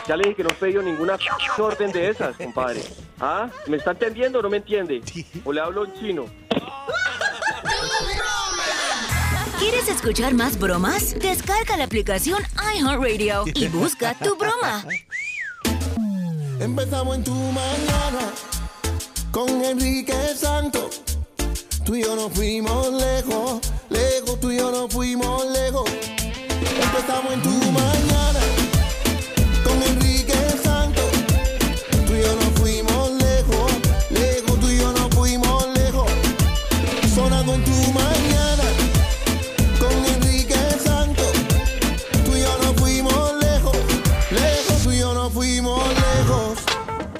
[0.07, 1.17] Ya le dije que no he pedido ninguna
[1.57, 2.81] orden de esas, compadre.
[3.23, 3.51] ¿Ah?
[3.67, 5.03] ¿Me está entendiendo o no me entiende?
[5.45, 6.25] ¿O le hablo en chino?
[9.59, 11.13] ¿Quieres escuchar más bromas?
[11.19, 12.41] Descarga la aplicación
[12.75, 14.83] iHeartRadio y busca tu broma.
[16.59, 18.31] Empezamos en tu mañana
[19.29, 21.03] con Enrique Santos.
[21.85, 25.87] Tú y yo nos fuimos lejos, lejos, tú y yo nos fuimos lejos.
[26.59, 28.40] Empezamos en tu mañana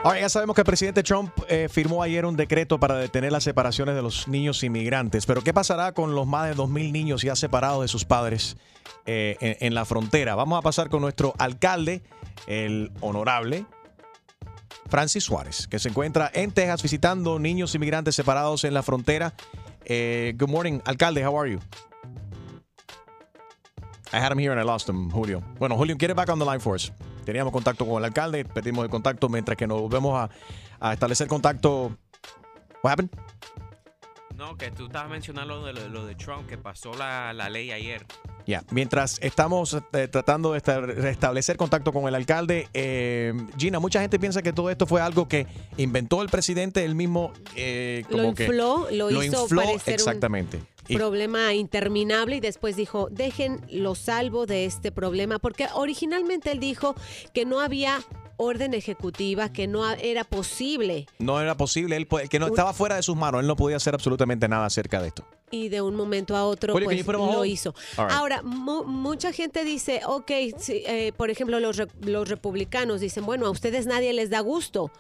[0.04, 3.43] Ahora ya sabemos que el presidente Trump eh, firmó ayer un decreto para detener las
[3.43, 5.28] separaciones de los niños inmigrantes.
[5.28, 8.58] Pero ¿qué pasará con los más de 2.000 niños ya separados de sus padres
[9.06, 10.34] eh, en, la frontera?
[10.34, 12.02] Vamos a pasar con nuestro alcalde,
[12.47, 13.68] el honorable
[14.89, 19.36] Francis Suárez, que se encuentra en Texas visitando niños inmigrantes separados en la frontera.
[19.86, 21.60] Eh, good morning, alcalde, how are you?
[24.12, 25.43] I had him here and I lost him, Julio.
[25.60, 26.91] Bueno, Julio, get it back on the line for us.
[27.24, 30.30] Teníamos contacto con el alcalde, perdimos el contacto mientras que nos volvemos
[30.80, 31.98] a, establecer contacto.
[32.84, 33.12] What happened?
[34.36, 37.72] No, que tú estabas mencionando lo de, lo de Trump, que pasó la, la ley
[37.72, 38.06] ayer.
[38.52, 44.02] Ya, mientras estamos eh, tratando de esta- restablecer contacto con el alcalde, eh, Gina, mucha
[44.02, 45.47] gente piensa que todo esto fue algo que
[45.78, 50.60] inventó el presidente, él mismo eh, Lo como que infló, lo hizo parecer un- exactamente.
[50.89, 56.60] Y- problema interminable y después dijo, dejen lo salvo de este problema, porque originalmente él
[56.60, 56.95] dijo
[57.34, 58.02] que no había
[58.36, 62.95] orden ejecutiva, que no era posible no era posible, él, po- que no estaba fuera
[62.97, 65.24] de sus manos, él no podía hacer absolutamente nada acerca de esto.
[65.52, 66.86] Y de un momento a otro pues,
[67.30, 67.74] on lo hizo.
[67.97, 68.12] Right.
[68.12, 73.26] Ahora, mu- mucha gente dice, ok, sí, eh, por ejemplo, los, re- los republicanos dicen,
[73.26, 74.91] bueno, a ustedes nadie les da gusto.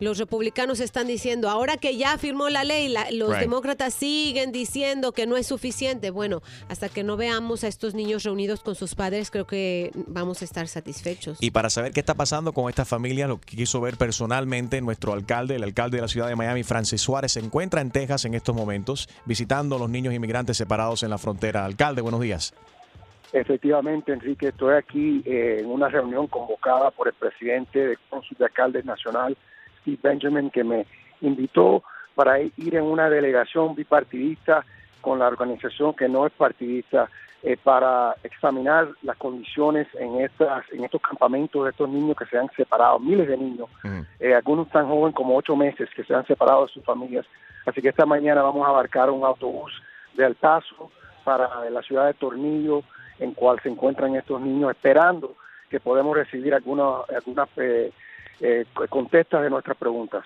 [0.00, 3.40] Los republicanos están diciendo, ahora que ya firmó la ley, la- los Right.
[3.40, 6.10] demócratas siguen diciendo que no es suficiente.
[6.10, 10.42] Bueno, hasta que no veamos a estos niños reunidos con sus padres, creo que vamos
[10.42, 11.38] a estar satisfechos.
[11.40, 15.12] Y para saber qué está pasando con esta familia, lo que quiso ver personalmente nuestro
[15.12, 18.34] alcalde, el alcalde de la ciudad de Miami, Francis Suárez, se encuentra en Texas en
[18.34, 21.64] estos momentos, visitando a los niños inmigrantes separados en la frontera.
[21.64, 22.52] Alcalde, buenos días.
[23.32, 28.44] Efectivamente, Enrique, estoy aquí eh, en una reunión convocada por el presidente del Cónsul de
[28.44, 29.36] Alcaldes Nacional,
[29.84, 30.86] Steve Benjamin, que me
[31.20, 34.64] invitó para ir en una delegación bipartidista
[35.00, 37.08] con la organización que no es partidista
[37.42, 42.38] eh, para examinar las condiciones en estas en estos campamentos de estos niños que se
[42.38, 43.68] han separado, miles de niños,
[44.18, 47.26] eh, algunos tan jóvenes como ocho meses que se han separado de sus familias.
[47.66, 49.72] Así que esta mañana vamos a abarcar un autobús
[50.14, 50.90] de El Paso
[51.22, 52.82] para la ciudad de Tornillo,
[53.18, 55.36] en cual se encuentran estos niños esperando
[55.68, 57.92] que podemos recibir algunas algunas eh,
[58.40, 60.24] eh, contestas de nuestras preguntas.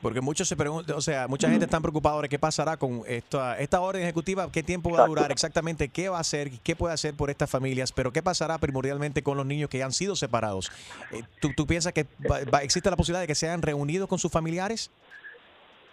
[0.00, 3.58] Porque muchos se preguntan, o sea, mucha gente está preocupada ahora qué pasará con esta,
[3.58, 6.94] esta orden ejecutiva, qué tiempo va a durar exactamente, qué va a hacer, qué puede
[6.94, 10.70] hacer por estas familias, pero qué pasará primordialmente con los niños que han sido separados.
[11.10, 14.20] Eh, ¿tú, tú piensas que va- va- existe la posibilidad de que sean reunidos con
[14.20, 14.88] sus familiares?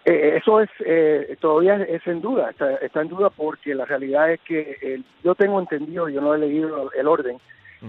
[0.05, 4.31] Eh, eso es eh, todavía es en duda, está, está en duda porque la realidad
[4.31, 7.37] es que eh, yo tengo entendido, yo no he leído el orden,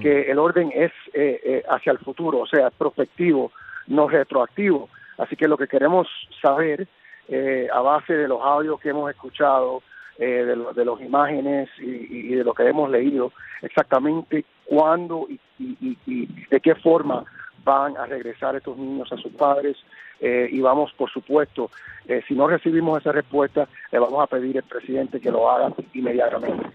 [0.00, 3.52] que el orden es eh, eh, hacia el futuro, o sea, prospectivo,
[3.86, 4.88] no retroactivo.
[5.18, 6.06] Así que lo que queremos
[6.42, 6.86] saber,
[7.28, 9.82] eh, a base de los audios que hemos escuchado,
[10.18, 13.32] eh, de, lo- de las imágenes y, de lo que hemos leído,
[13.62, 15.38] exactamente cuándo y
[16.50, 17.24] de qué forma
[17.64, 19.76] van a regresar estos niños a sus padres
[20.20, 21.70] eh, y vamos, por supuesto,
[22.06, 25.72] eh, si no recibimos esa respuesta, le vamos a pedir al presidente que lo haga
[25.92, 26.66] inmediatamente.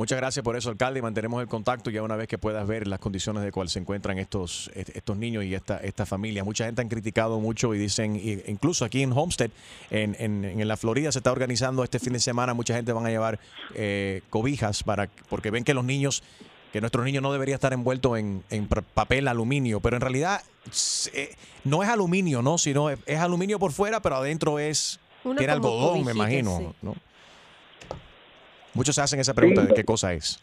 [0.00, 2.86] Muchas gracias por eso, alcalde, y mantenemos el contacto ya una vez que puedas ver
[2.88, 6.42] las condiciones de cuál se encuentran estos, est- estos niños y esta, esta familia.
[6.42, 9.50] Mucha gente han criticado mucho y dicen, incluso aquí en Homestead,
[9.90, 13.04] en, en- en la Florida, se está organizando este fin de semana, mucha gente van
[13.04, 13.38] a llevar
[13.74, 16.22] eh, cobijas para porque ven que los niños,
[16.72, 20.40] que nuestros niños no deberían estar envueltos en, en papel aluminio, pero en realidad
[21.12, 21.34] eh,
[21.64, 22.56] no es aluminio, ¿no?
[22.56, 26.66] Sino es, es aluminio por fuera, pero adentro es, Una tiene algodón, me imagino, sí.
[26.80, 26.96] ¿no?
[28.74, 30.38] Muchos se hacen esa pregunta de qué cosa es.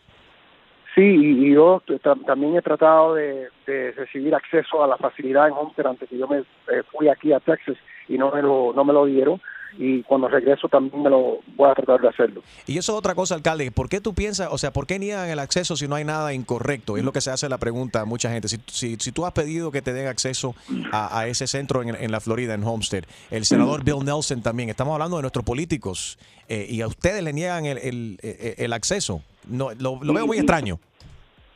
[0.96, 1.82] Sí, y, yo
[2.26, 6.28] también he tratado de, de recibir acceso a la facilidad en Homestead antes que yo
[6.28, 9.40] me eh, fui aquí a Texas y no me lo no me lo dieron
[9.78, 12.42] y cuando regreso también me lo voy a tratar de hacerlo.
[12.66, 13.70] Y eso es otra cosa, alcalde.
[13.72, 16.34] ¿Por qué tú piensas, o sea, por qué niegan el acceso si no hay nada
[16.34, 16.98] incorrecto?
[16.98, 18.48] Es lo que se hace la pregunta a mucha gente.
[18.48, 20.56] Si, si, si tú has pedido que te den acceso
[20.92, 24.70] a, a ese centro en, en la Florida, en Homestead, el senador Bill Nelson también,
[24.70, 26.18] estamos hablando de nuestros políticos
[26.50, 29.22] eh, y a ustedes le niegan el, el- el- el acceso.
[29.48, 30.80] No, lo, lo veo muy extraño.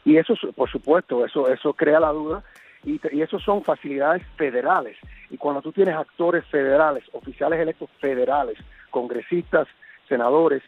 [0.05, 2.43] Y eso, es- por supuesto, eso eso crea la duda
[2.83, 4.97] y, y eso son facilidades federales.
[5.29, 8.57] Y cuando tú tienes actores federales, oficiales electos federales,
[8.89, 9.67] congresistas,
[10.07, 10.61] senadores,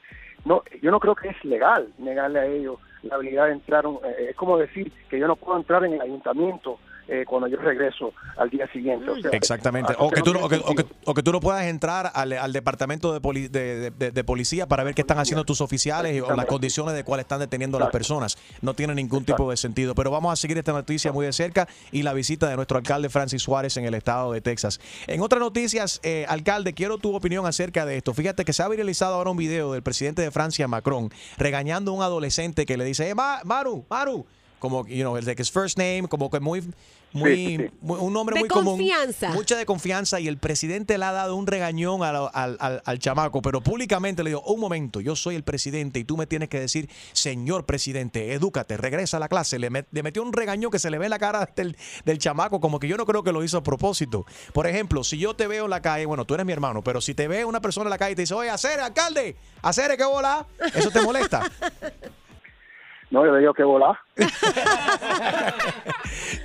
[0.45, 3.85] no, yo no creo que es legal negarle a ellos la habilidad de entrar.
[3.85, 7.57] eh, es como decir que yo no puedo entrar en el ayuntamiento eh, cuando yo
[7.57, 9.09] regreso al día siguiente.
[9.09, 9.93] O sea, Exactamente.
[9.99, 12.53] O que tú, o, que, o, que, o que tú no puedas entrar al, al
[12.53, 16.21] departamento de, poli- de, de- de- de policía para ver qué están haciendo tus oficiales
[16.21, 18.37] o las condiciones de cuáles están deteniendo a las personas.
[18.61, 19.95] No tiene ningún tipo de sentido.
[19.95, 23.09] Pero vamos a seguir esta noticia muy de cerca y la visita de nuestro alcalde
[23.09, 24.79] Francis Suárez en el estado de Texas.
[25.07, 28.13] En otras noticias, eh, alcalde, quiero tu opinión acerca de esto.
[28.13, 31.93] Fíjate que se ha viralizado ahora un video del presidente de Francia, Macron, regañando a
[31.95, 34.25] un adolescente que le dice, eh, Ma- Maru, Maru,
[34.63, 36.61] como, you know, el de que es first name, como que muy,
[37.11, 37.65] muy, Sí, sí.
[37.81, 38.77] muy- un nombre De muy común.
[38.77, 39.29] confianza.
[39.31, 42.99] Mucha de confianza y el presidente le ha dado un regañón al, al- al- al
[42.99, 46.47] chamaco, pero públicamente le dijo, un momento, yo soy el presidente y tú me tienes
[46.47, 49.59] que decir, señor presidente, edúcate, regresa a la clase.
[49.59, 52.17] Le, met- le metió un regañón que se le ve en la cara del, del
[52.19, 54.25] chamaco, como que yo no creo que lo hizo a propósito.
[54.53, 57.01] Por ejemplo, si yo te veo en la calle, bueno, tú eres mi hermano, pero
[57.01, 59.95] si te ve una persona en la calle y te dice, oye, hacer alcalde, hacer
[59.97, 61.43] qué bola, ¿eso te molesta?
[63.13, 63.95] No, yo le digo que volar.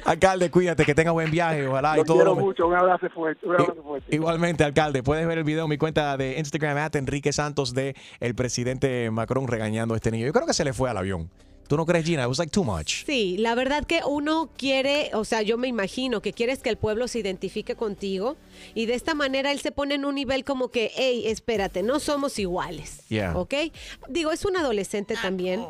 [0.05, 3.09] alcalde, cuídate, que tenga buen viaje, ojalá y Lo todo quiero lo- mucho, un abrazo
[3.09, 3.47] fuerte.
[3.47, 4.15] Un abrazo fuerte.
[4.15, 7.97] Igualmente, alcalde, puedes ver el video en mi cuenta de Instagram, at Enrique Santos, de
[8.21, 10.27] el presidente Macron regañando a este niño.
[10.27, 11.31] Yo creo que se le fue al avión.
[11.69, 12.23] ¿Tú no crees, Gina?
[12.23, 13.05] It was like too much.
[13.07, 16.77] Sí, la verdad que uno quiere, o sea, yo me imagino que quieres que el
[16.79, 18.37] pueblo se identifique contigo
[18.75, 21.99] y de esta manera él se pone en un nivel como que, hey, espérate, no
[21.99, 23.07] somos iguales.
[23.09, 23.37] Yeah.
[23.37, 23.55] ¿Ok?
[24.09, 25.63] Digo, es un adolescente también.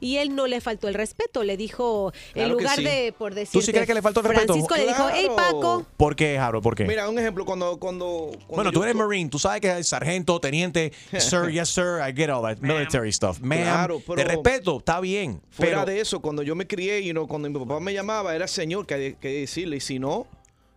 [0.00, 2.84] Y él no le faltó el respeto, le dijo, en Claro que lugar sí.
[2.84, 4.52] de, por decir, sí crees que le faltó el respeto?
[4.54, 5.86] Francisco le dijo, hey, Paco.
[5.96, 6.62] ¿Por qué, Harold?
[6.62, 6.84] ¿Por qué?
[6.84, 7.78] Mira, un ejemplo, cuando...
[7.78, 11.98] cuando, cuando bueno, tú eres Marine, tú sabes que es sargento, teniente, sir, yes, sir,
[12.06, 13.40] I get all that military stuff.
[13.40, 15.40] Ma'am, Claro, pero- de respeto, está bien.
[15.50, 18.34] Fuera pero de eso, cuando yo me crié, you know, cuando mi papá me llamaba,
[18.34, 19.76] era señor que hay que decirle.
[19.76, 20.26] Y si no,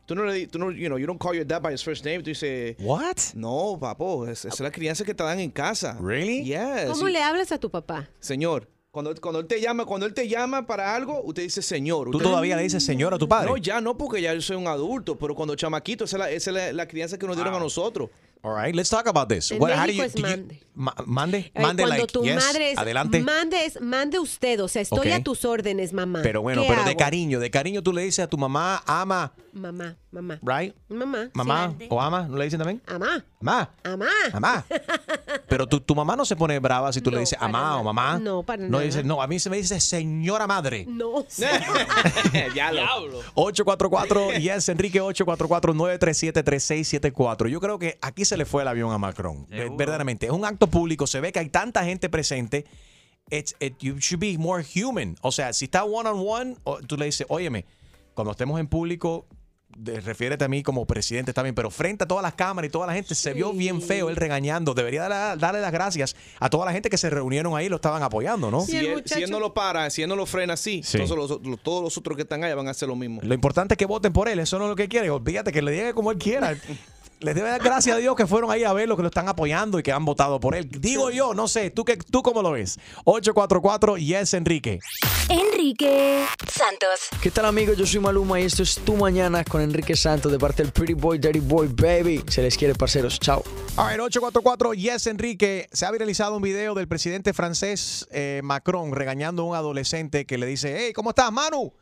[0.05, 2.03] tú no le tú no, you know, you don't call your dad by his first
[2.05, 2.19] name.
[2.19, 3.17] Tú dices, What?
[3.35, 5.97] No, papo, es- esa es la crianza que te dan en casa.
[6.01, 6.43] Really?
[6.43, 6.85] Yes.
[6.91, 8.09] ¿Cómo Y- le hablas a tu papá?
[8.19, 12.11] Señor, cuando, cuando él te llama, cuando él te llama para algo, usted dice señor.
[12.11, 13.49] ¿Tú Usted- todavía le dices señor a tu padre?
[13.49, 16.29] No, ya no, porque ya yo soy un adulto, pero cuando chamaquito, esa es la,
[16.29, 18.11] esa es la, la crianza que nos dieron a nosotros.
[18.43, 19.51] All right, let's talk about this.
[19.51, 20.59] En What- how do you- es do you- mande.
[20.75, 23.19] ma- mande, mande, cuando like, tu yes, madre es, adelante.
[23.23, 26.19] mande es, mande usted, o sea, estoy a tus órdenes, mamá.
[26.21, 29.33] Pero bueno, ¿Qué pero de cariño, de cariño tú le dices a tu mamá, ama,
[29.53, 30.39] Mamá, mamá.
[30.41, 30.75] Right?
[30.89, 31.29] Mamá.
[31.33, 31.85] Mamá Sí.
[31.89, 32.81] o ama, ¿no le dicen también?
[32.87, 33.23] Amá.
[33.39, 33.69] Mamá.
[33.83, 34.07] Amá.
[34.33, 34.65] Mamá.
[35.47, 38.17] Pero tu, tu mamá no se pone brava si tú le dices amá o mamá.
[38.17, 38.83] No, para No nada.
[38.83, 40.85] dice, no, a mí se me dice señora madre.
[40.89, 41.23] No.
[42.53, 42.81] Diablo.
[43.35, 47.47] 844 yes Enrique 844 937 3674.
[47.47, 49.47] Yo creo que aquí se le fue el avión a Macron.
[49.49, 52.65] Ver- Verdaderamente, es un acto público, se ve que hay tanta gente presente.
[53.29, 55.15] It's, it, you should be more human.
[55.21, 57.65] O sea, si está one on one, tú le dices, "Óyeme,
[58.13, 59.27] cuando estemos en público,
[59.77, 62.87] de- refiérete a mí como presidente también, pero frente a todas las cámaras y toda
[62.87, 64.73] la gente se vio bien feo él regañando.
[64.73, 67.77] Debería darle, darle las gracias a toda la gente que se reunieron ahí y lo
[67.77, 68.61] estaban apoyando, ¿no?
[68.61, 70.97] Si, él, si él no lo para, si él no lo frena así, Sí.
[70.97, 73.21] entonces los, los- todos los otros que están allá van a hacer lo mismo.
[73.23, 75.09] Lo importante es que voten por él, eso no es lo que quiere.
[75.09, 76.55] Olvídate que le diga como él quiera.
[77.23, 79.29] Les debe dar gracias a Dios que fueron ahí a ver lo que lo están
[79.29, 80.69] apoyando y que han votado por él.
[80.69, 82.77] Digo yo, no sé, ¿tú, qué, tú cómo lo ves?
[83.05, 84.79] 844 Yes Enrique.
[85.29, 87.07] Enrique Santos.
[87.21, 87.77] ¿Qué tal amigos?
[87.77, 90.95] Yo soy Maluma y esto es Tu Mañana con Enrique Santos de parte del Pretty
[90.95, 92.25] Boy, Dirty Boy, Baby.
[92.27, 93.17] Se les quiere, parceros.
[93.21, 93.41] Chao.
[93.77, 95.69] A ver, 844 Yes Enrique.
[95.71, 100.37] Se ha viralizado un video del presidente francés eh, Macron regañando a un adolescente que
[100.37, 101.73] le dice, hey, ¿cómo estás, Manu?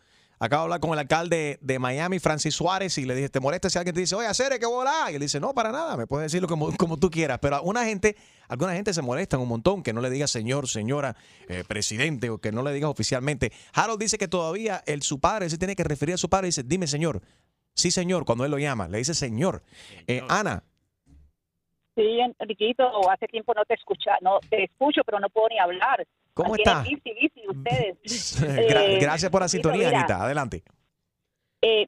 [0.43, 3.69] Acabo de hablar con el alcalde de Miami, Francis Suárez, y le dije, ¿te molesta
[3.69, 5.11] si alguien te dice, oye, hacer que volá?
[5.11, 7.37] Y él dice, no, para nada, me puedes decirlo como, como tú quieras.
[7.39, 8.15] Pero a una gente,
[8.47, 11.15] alguna gente se molesta un montón que no le diga señor, señora,
[11.47, 13.51] eh, presidente, o que no le diga oficialmente.
[13.75, 16.49] Harold dice que todavía el, su padre se tiene que referir a su padre y
[16.49, 17.21] dice, dime señor.
[17.75, 19.61] Sí, señor, cuando él lo llama, le dice señor.
[20.07, 20.63] Eh, Ana,
[21.95, 26.07] Sí, Enriquito, hace tiempo no te escucha, no te escucho, pero no puedo ni hablar.
[26.33, 26.81] ¿Cómo está?
[26.83, 27.97] bici, bici ustedes.
[28.69, 30.23] Gra- Eh, gracias por la sintonía, mira, Anita.
[30.23, 30.63] Adelante.
[31.61, 31.87] eh,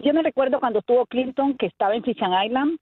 [0.00, 2.78] yo me recuerdo cuando estuvo Clinton, que estaba en Fisher Island,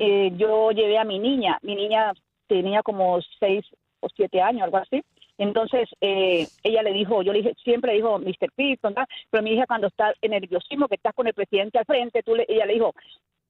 [0.00, 2.12] eh, yo llevé a mi niña, mi niña
[2.46, 3.64] tenía como seis
[4.00, 5.02] o siete años, algo así.
[5.38, 8.50] Entonces, eh, ella le dijo, yo le dije, siempre le dijo Mr.
[8.56, 9.08] Clinton, ¿verdad?
[9.30, 12.34] pero mi hija cuando está en nerviosismo, que estás con el presidente al frente, tú
[12.34, 12.92] le, ella le dijo,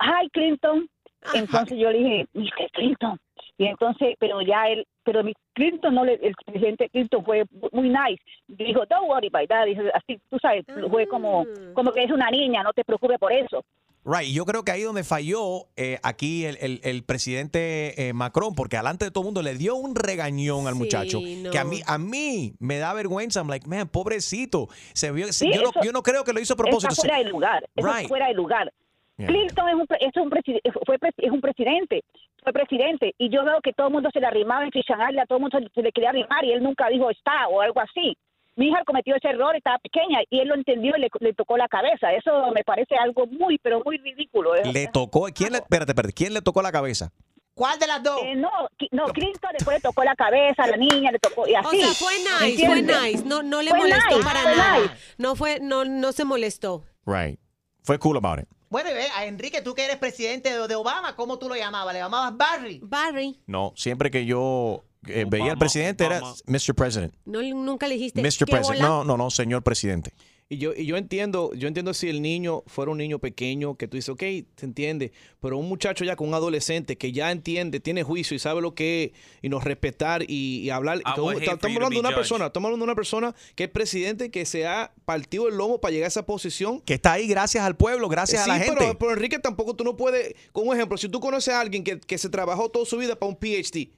[0.01, 0.89] hi Clinton.
[1.35, 2.71] Entonces yo le dije, Mr.
[2.73, 3.19] Clinton.
[3.61, 7.89] Y entonces, pero ya él, pero mi Clinton no le, el presidente Clinton fue muy
[7.89, 8.23] nice.
[8.47, 9.67] Dijo, don't worry about that.
[9.67, 11.45] Dijo, así, tú sabes, fue como,
[11.75, 13.65] como que es una niña, no te preocupes por eso.
[14.05, 18.55] Right, yo creo que ahí donde falló eh, aquí el, el- el presidente eh, Macron,
[18.55, 21.51] porque alante de todo el mundo le dio un regañón al Sí, muchacho, no.
[21.51, 23.41] que a mí, a mí me da vergüenza.
[23.41, 24.69] I'm like, man, pobrecito.
[24.95, 26.93] Se vio, Sí, yo, no, yo no creo que lo hizo a propósito.
[26.93, 27.69] Está fuera de lugar.
[27.75, 28.09] Eso Right.
[28.09, 28.73] fuera de lugar.
[29.19, 29.27] Yeah.
[29.27, 32.05] Clinton es un, pre- es un, presi- fue, es un presidente.
[32.43, 33.15] Fue presidente.
[33.19, 35.43] Y yo veo que todo el mundo se le arrimaba en Island, a todo el
[35.43, 38.17] mundo se, le quería arrimar y él nunca dijo está o algo así.
[38.55, 41.57] Mi hija cometió ese error, estaba pequeña y él lo entendió y le, le tocó
[41.57, 42.13] la cabeza.
[42.13, 44.55] Eso me parece algo muy, pero muy ridículo.
[44.57, 44.63] ¿eh?
[44.73, 47.13] Le tocó, ¿quién le, espérate, espérate, ¿quién le tocó la cabeza?
[47.55, 48.21] ¿Cuál de las dos?
[48.37, 51.55] no, Qui- no, Clinton después le tocó la cabeza, a la niña le tocó y
[51.55, 51.81] O así.
[51.81, 53.25] sea, fue ¿me nice, fue nice.
[53.25, 54.79] No, no le Fue molestó nice, para nada.
[54.79, 54.95] nice.
[55.19, 56.85] No fue, no, no se molestó.
[57.05, 57.41] Right.
[57.89, 58.47] Fue cool about it.
[58.69, 61.57] Bueno, y ve, a Enrique, tú que eres presidente de, de Obama, ¿cómo tú lo
[61.57, 61.95] llamabas?
[61.95, 62.81] ¿Le llamabas Barry?
[62.83, 63.41] Barry.
[63.47, 66.75] No, siempre que yo eh, veía al presidente era Mr.
[66.75, 67.15] President.
[67.25, 68.21] No, nunca le dijiste.
[68.21, 68.45] Mr.
[68.45, 68.81] ¿qué President.
[68.83, 68.89] bola?
[68.89, 70.13] No, no, no, señor presidente.
[70.51, 73.87] Y yo, y yo entiendo, yo entiendo si el niño fuera un niño pequeño, que
[73.87, 74.23] tú dices, ok,
[74.57, 78.39] se entiende, pero un muchacho ya con un adolescente que ya entiende, tiene juicio y
[78.39, 79.11] sabe lo que es,
[79.43, 81.03] y nos respetar y, y hablar.
[81.05, 84.47] Hate estamos hablando de una persona, estamos hablando de una persona que es presidente, que
[84.47, 86.81] se ha partido el lomo para llegar a esa posición.
[86.81, 88.97] Que está ahí gracias al pueblo, gracias Sí, a la pero- gente.
[88.99, 92.01] Pero, Enrique tampoco tú no puedes, con un ejemplo, si tú conoces a alguien que,
[92.01, 93.91] que se trabajó toda su vida para un PhD,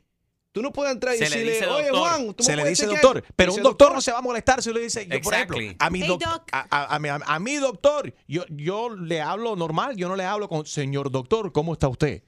[0.52, 1.98] tú no puedes entrar y Se decirle, oye doctor.
[2.08, 4.18] Juan, tú me se le dice chequear?" doctor, pero Dice un doctor, no se va
[4.18, 6.42] a molestar si le dice, yo, por ejemplo, a mi, Hey, doc- doc.
[6.52, 10.24] a, a- a mi, a mi doctor, yo, yo le hablo normal, yo no le
[10.24, 12.22] hablo con señor doctor, ¿cómo está usted?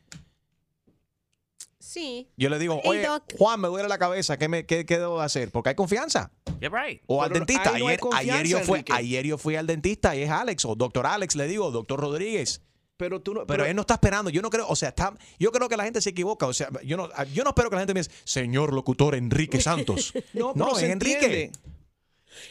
[1.79, 2.29] Sí.
[2.37, 3.07] Yo le digo, oye.
[3.37, 5.51] Juan, me duele la cabeza, ¿qué, me, qué, qué debo de hacer?
[5.51, 6.31] Porque hay confianza.
[6.61, 7.03] Yeah, right.
[7.07, 7.71] O al dentista.
[7.71, 10.65] no hay ayer, confianza, ayer, yo fui, ayer yo fui al dentista y es Alex,
[10.65, 12.63] o doctor Alex, le digo, doctor Rodríguez.
[12.97, 13.47] Pero tú no.
[13.47, 14.31] Pero, él no está esperando.
[14.31, 16.47] Yo no creo, o sea, está, yo creo que la gente se equivoca.
[16.47, 19.61] O sea, yo no, yo no espero que la gente me diga, señor locutor Enrique
[19.63, 20.13] Santos.
[20.33, 21.17] No, no, pero es se Enrique.
[21.25, 21.53] entiende.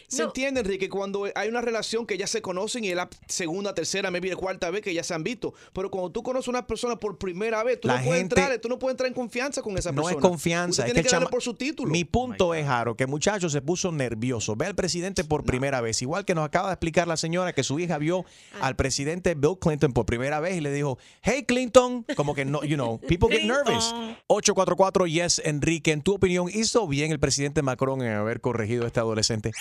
[0.08, 3.74] Se entiende, Enrique, cuando hay una relación que ya se conocen y es la segunda,
[3.74, 5.54] tercera, maybe la cuarta vez que ya se han visto.
[5.74, 8.40] Pero cuando tú conoces a una persona por primera vez, tú La no puedes gente-
[8.42, 10.18] entrar, tú no puedes entrar en confianza con esa No persona.
[10.18, 11.92] es confianza, Usted es tiene que que, darle por su título.
[11.92, 14.56] Mi punto es, Jaro, que el muchacho se puso nervioso.
[14.56, 16.02] Ve al presidente por primera vez.
[16.02, 18.26] Igual que nos acaba de explicar la señora que su hija vio
[18.60, 18.68] Ah.
[18.68, 22.64] al presidente Bill Clinton por primera vez y le dijo, hey Clinton, como que no,
[22.64, 23.94] you know, people get nervous.
[24.28, 28.88] 844 Yes Enrique, en tu opinión, ¿hizo bien el presidente Macron en haber corregido a
[28.88, 29.52] este adolescente?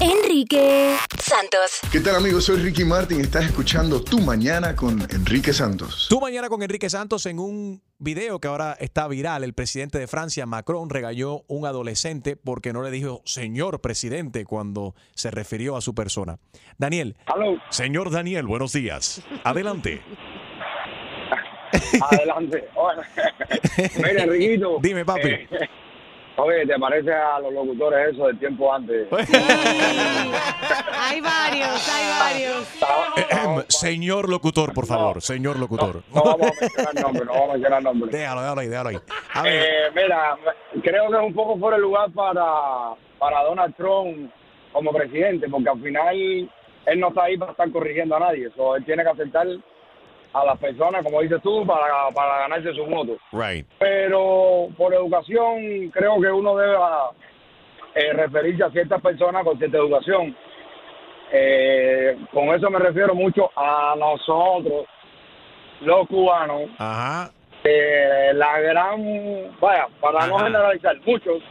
[0.00, 1.80] Enrique Santos.
[1.92, 2.44] ¿Qué tal amigos?
[2.44, 3.20] Soy Ricky Martin.
[3.20, 6.06] Estás escuchando Tu Mañana con Enrique Santos.
[6.08, 9.44] Tú mañana con Enrique Santos en un video que ahora está viral.
[9.44, 14.94] El presidente de Francia, Macron, regañó un adolescente porque no le dijo señor presidente cuando
[15.14, 16.38] se refirió a su persona.
[16.78, 17.16] Daniel.
[17.70, 19.22] Señor Daniel, buenos días.
[19.44, 20.00] Adelante.
[22.10, 22.64] Adelante.
[23.96, 24.78] Mira, Enriquito.
[24.80, 25.28] Dime, papi.
[25.28, 25.48] eh,
[26.42, 29.06] oye, ¿te parece a los locutores eso del tiempo antes?
[31.02, 33.66] Hay varios, hay varios.
[33.68, 35.20] señor locutor, por favor.
[35.20, 36.02] señor locutor.
[36.14, 38.12] No vamos a mencionar nombres, no vamos a mencionar nombres.
[38.12, 38.96] Déjalo, déjalo ahí, déjalo ahí.
[39.34, 39.52] A ver.
[39.54, 40.36] Eh, mira,
[40.82, 44.30] creo que es un poco fuera de lugar para, para Donald Trump
[44.72, 46.16] como presidente, porque al final
[46.86, 48.50] él no está ahí para estar corrigiendo a nadie.
[48.54, 49.46] So, él tiene que aceptar
[50.32, 53.16] a las personas, como dices tú, para, para ganarse su voto.
[53.32, 53.66] Right.
[53.78, 56.76] Pero por educación creo que uno debe
[57.94, 60.36] eh, referirse a ciertas personas con cierta educación.
[61.32, 64.86] Eh, con eso me refiero mucho a nosotros,
[65.80, 66.70] los cubanos.
[66.78, 67.30] Ajá.
[67.62, 69.02] Eh, la gran,
[69.60, 71.42] vaya, para no generalizar, muchos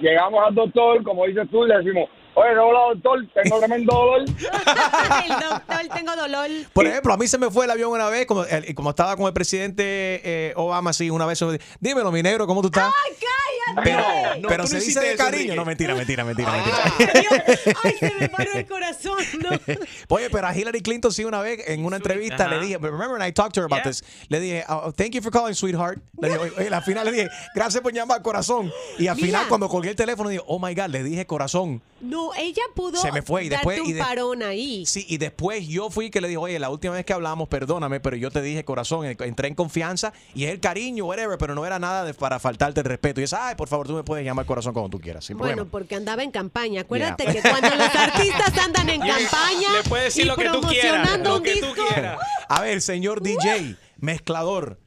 [0.00, 4.20] llegamos al doctor, como dices tú, y le decimos, oye, hola doctor, tengo tremendo dolor.
[5.24, 6.48] El doctor, tengo dolor.
[6.72, 9.16] Por ejemplo, a mí se me fue el avión una vez, como, el- como estaba
[9.16, 9.82] con el presidente
[10.24, 11.40] eh, Obama, así, una vez,
[11.80, 12.84] dímelo, mi negro, ¿cómo tú estás?
[13.04, 13.90] ¡Ay, cállate!
[13.90, 15.40] Pero, No, pero se no dice hiciste de eso, cariño.
[15.42, 15.56] Enrique.
[15.56, 16.92] No, mentira, mentira, mentira, Ah.
[16.98, 17.44] mentira.
[17.84, 19.18] ¡Ay, se me paró el corazón!
[19.40, 19.50] No.
[20.08, 22.54] Oye, pero a Hillary Clinton sí una vez en una entrevista Ajá.
[22.56, 25.22] le dije, remember when I talked to her about this, le dije, oh, thank you
[25.22, 25.98] for calling, sweetheart.
[26.20, 28.70] Le dije, oye, oye, al final le dije, gracias por llamar, corazón.
[28.98, 29.26] Y al Mira.
[29.26, 31.82] final cuando colgué el teléfono dije, oh my God, le dije corazón.
[32.02, 34.84] No, ella pudo Se me fue y después- darte y un de- parón ahí.
[34.86, 38.00] Sí, y después yo fui que le dije, oye, la última vez que hablamos, perdóname,
[38.00, 41.54] pero yo te dije corazón, en- entré en confianza y es el cariño, whatever, pero
[41.54, 43.20] no era nada de- para faltarte el respeto.
[43.20, 45.52] Y es, ay, por favor, tú me puedes llamar corazón cuando tú quieras, sin Bueno,
[45.54, 45.70] problema.
[45.70, 46.80] porque andaba en campaña.
[46.82, 47.32] Acuérdate Yeah.
[47.34, 50.90] que cuando los artistas andan en campaña Le puedes decir y lo que tú quieras,
[51.06, 52.18] promocionando lo un que tú disco, quieras.
[52.48, 54.80] A ver, señor DJ, mezclador.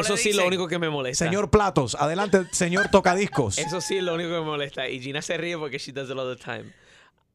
[0.00, 1.24] Eso sí es lo único que me molesta.
[1.24, 3.58] Señor Platos, adelante, señor Tocadiscos.
[3.58, 4.88] Eso sí es lo único que me molesta.
[4.88, 6.72] Y Gina se ríe porque she does it all the time.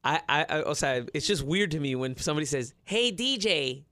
[0.04, 3.84] I, I, I- o sea, it's just weird to me when somebody says, hey, DJ.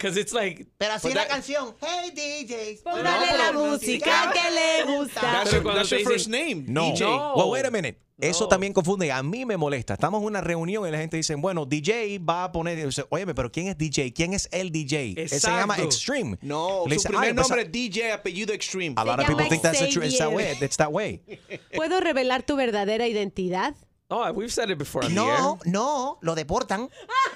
[0.00, 0.66] Because it's like...
[0.78, 1.74] Pero así but la that- canción.
[1.78, 2.82] Hey DJs.
[2.82, 5.20] Póngale la música que le gusta.
[5.20, 6.64] That's your- that's your first name.
[6.68, 6.92] No.
[6.92, 7.04] DJ.
[7.36, 7.98] Well, wait a minute.
[8.18, 9.10] Eso también confunde.
[9.12, 9.94] A mí me molesta.
[9.94, 12.82] Estamos en una reunión y la gente dice, bueno, DJ va a poner.
[12.84, 14.12] dice, Óyeme, pero ¿quién es DJ?
[14.12, 15.14] ¿Quién es el DJ?
[15.16, 15.84] Él se llama Exacto.
[15.84, 16.38] Extreme.
[16.42, 18.94] No, Le su dice, primer "Ay, pues, nombre es DJ, apellido Extreme.
[18.96, 20.04] A lot of people think that's the truth.
[20.06, 20.56] It's that way.
[20.60, 21.20] It's that way.
[21.74, 23.74] ¿Puedo revelar tu verdadera identidad?
[24.12, 26.90] Oh, we've said it before on No, no, lo deportan.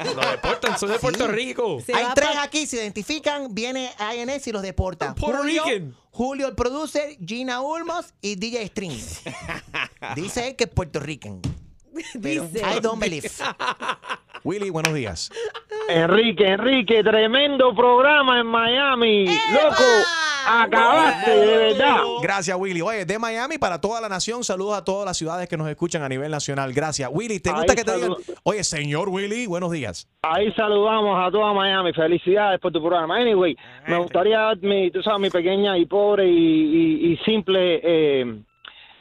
[0.05, 1.79] Lo deportan, soy de Puerto Rico.
[1.95, 5.14] Hay tres aquí, se identifican, viene INS y los deportan.
[5.14, 5.97] Puerto Rican.
[6.11, 8.99] Julio el producer, Gina Ulmos y DJ String.
[10.16, 11.41] Dice él que es Puerto Rican.
[12.22, 12.61] Pero Dice.
[12.76, 13.28] I don't believe.
[14.45, 15.30] Willy, buenos días.
[15.88, 19.24] Enrique, Enrique, tremendo programa en Miami.
[19.26, 19.82] Loco,
[20.47, 22.03] acabaste, de verdad.
[22.22, 22.82] Gracias, Willy.
[22.82, 26.03] Oye, de Miami para toda la nación, saludos a todas las ciudades que nos escuchan
[26.03, 26.74] a nivel nacional.
[26.74, 27.09] Gracias.
[27.12, 28.14] Willy, ¿te gusta Ahí que te digan?
[28.42, 30.09] Oye, señor Willy, buenos días.
[30.22, 31.95] Ahí saludamos a toda Miami.
[31.95, 33.16] Felicidades por tu programa.
[33.16, 37.80] Anyway, me gustaría dar mi, tú sabes, mi pequeña y pobre y, y- y simple
[37.82, 38.36] eh,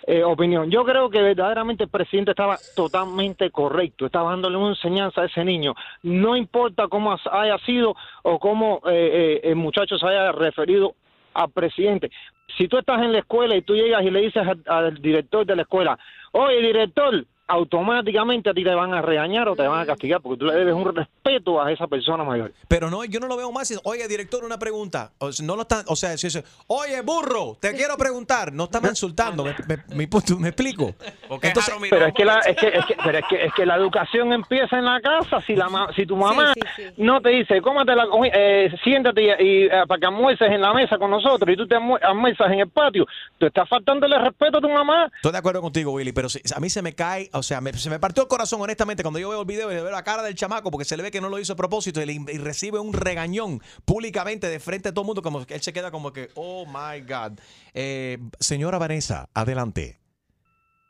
[0.05, 0.69] eh, opinión.
[0.69, 4.05] Yo creo que verdaderamente el presidente estaba totalmente correcto.
[4.05, 5.75] Estaba dándole una enseñanza a ese niño.
[6.01, 10.95] No importa cómo haya sido o cómo eh, eh, el muchacho se haya referido
[11.33, 12.11] al presidente.
[12.57, 15.55] Si tú estás en la escuela y tú llegas y le dices al director de
[15.55, 15.97] la escuela,
[16.33, 20.39] oye, director, automáticamente a ti te van a regañar o te van a castigar porque
[20.39, 22.51] tú le debes un respeto a esa persona mayor.
[22.67, 23.67] Pero no, yo no lo veo más.
[23.67, 25.11] si- Oye, director, una pregunta.
[25.19, 28.53] O sea, no lo están, o sea, si dice, oye, burro, te quiero preguntar.
[28.53, 29.43] No estamos insultando.
[29.43, 30.03] ¿Me,
[30.49, 30.93] explico?
[31.41, 33.75] Entonces, pero es que la es que, es que- pero es que es que la
[33.75, 36.53] educación empieza en la casa si la ma- si tu mamá
[36.97, 40.73] no te dice cómate la eh, siéntate y, y, eh, para que almuerces en la
[40.73, 43.05] mesa con nosotros y tú te almu- almuerzas en el patio
[43.37, 46.59] tú estás faltándole respeto a tu mamá Estoy de acuerdo contigo, Willy, pero si- a
[46.59, 49.29] mí se me cae, o sea, me- se me partió el corazón, honestamente, cuando yo
[49.29, 51.29] veo el video y veo la cara del chamaco, porque se le ve que no
[51.29, 55.03] lo hizo a propósito y, le- y recibe un regañón públicamente de frente a todo
[55.03, 57.39] el mundo, como que él se queda como que, oh my God.
[57.73, 59.99] Eh, señora Vanessa, adelante.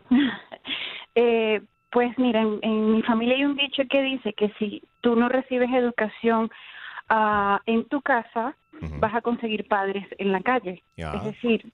[1.16, 5.16] Eh, pues mira, en, en mi familia hay un dicho que dice que si tú
[5.16, 6.50] no recibes educación
[7.10, 8.58] ah, en tu casa,
[9.00, 10.84] vas a conseguir padres en la calle.
[10.98, 11.72] Es decir,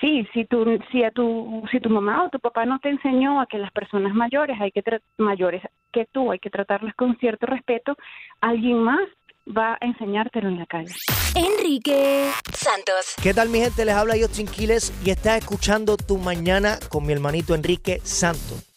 [0.00, 3.40] sí, si tu, si a tu, si tu mamá o tu papá no te enseñó
[3.40, 7.16] a que las personas mayores hay que tra- mayores que tú hay que tratarlas con
[7.18, 7.96] cierto respeto,
[8.40, 9.00] alguien más
[9.46, 10.92] va a enseñártelo en la calle.
[11.34, 13.14] Enrique Santos.
[13.22, 13.84] ¿Qué tal mi gente?
[13.84, 18.69] Les habla Justin Quiles y estás escuchando Tu Mañana con mi hermanito Enrique Santos.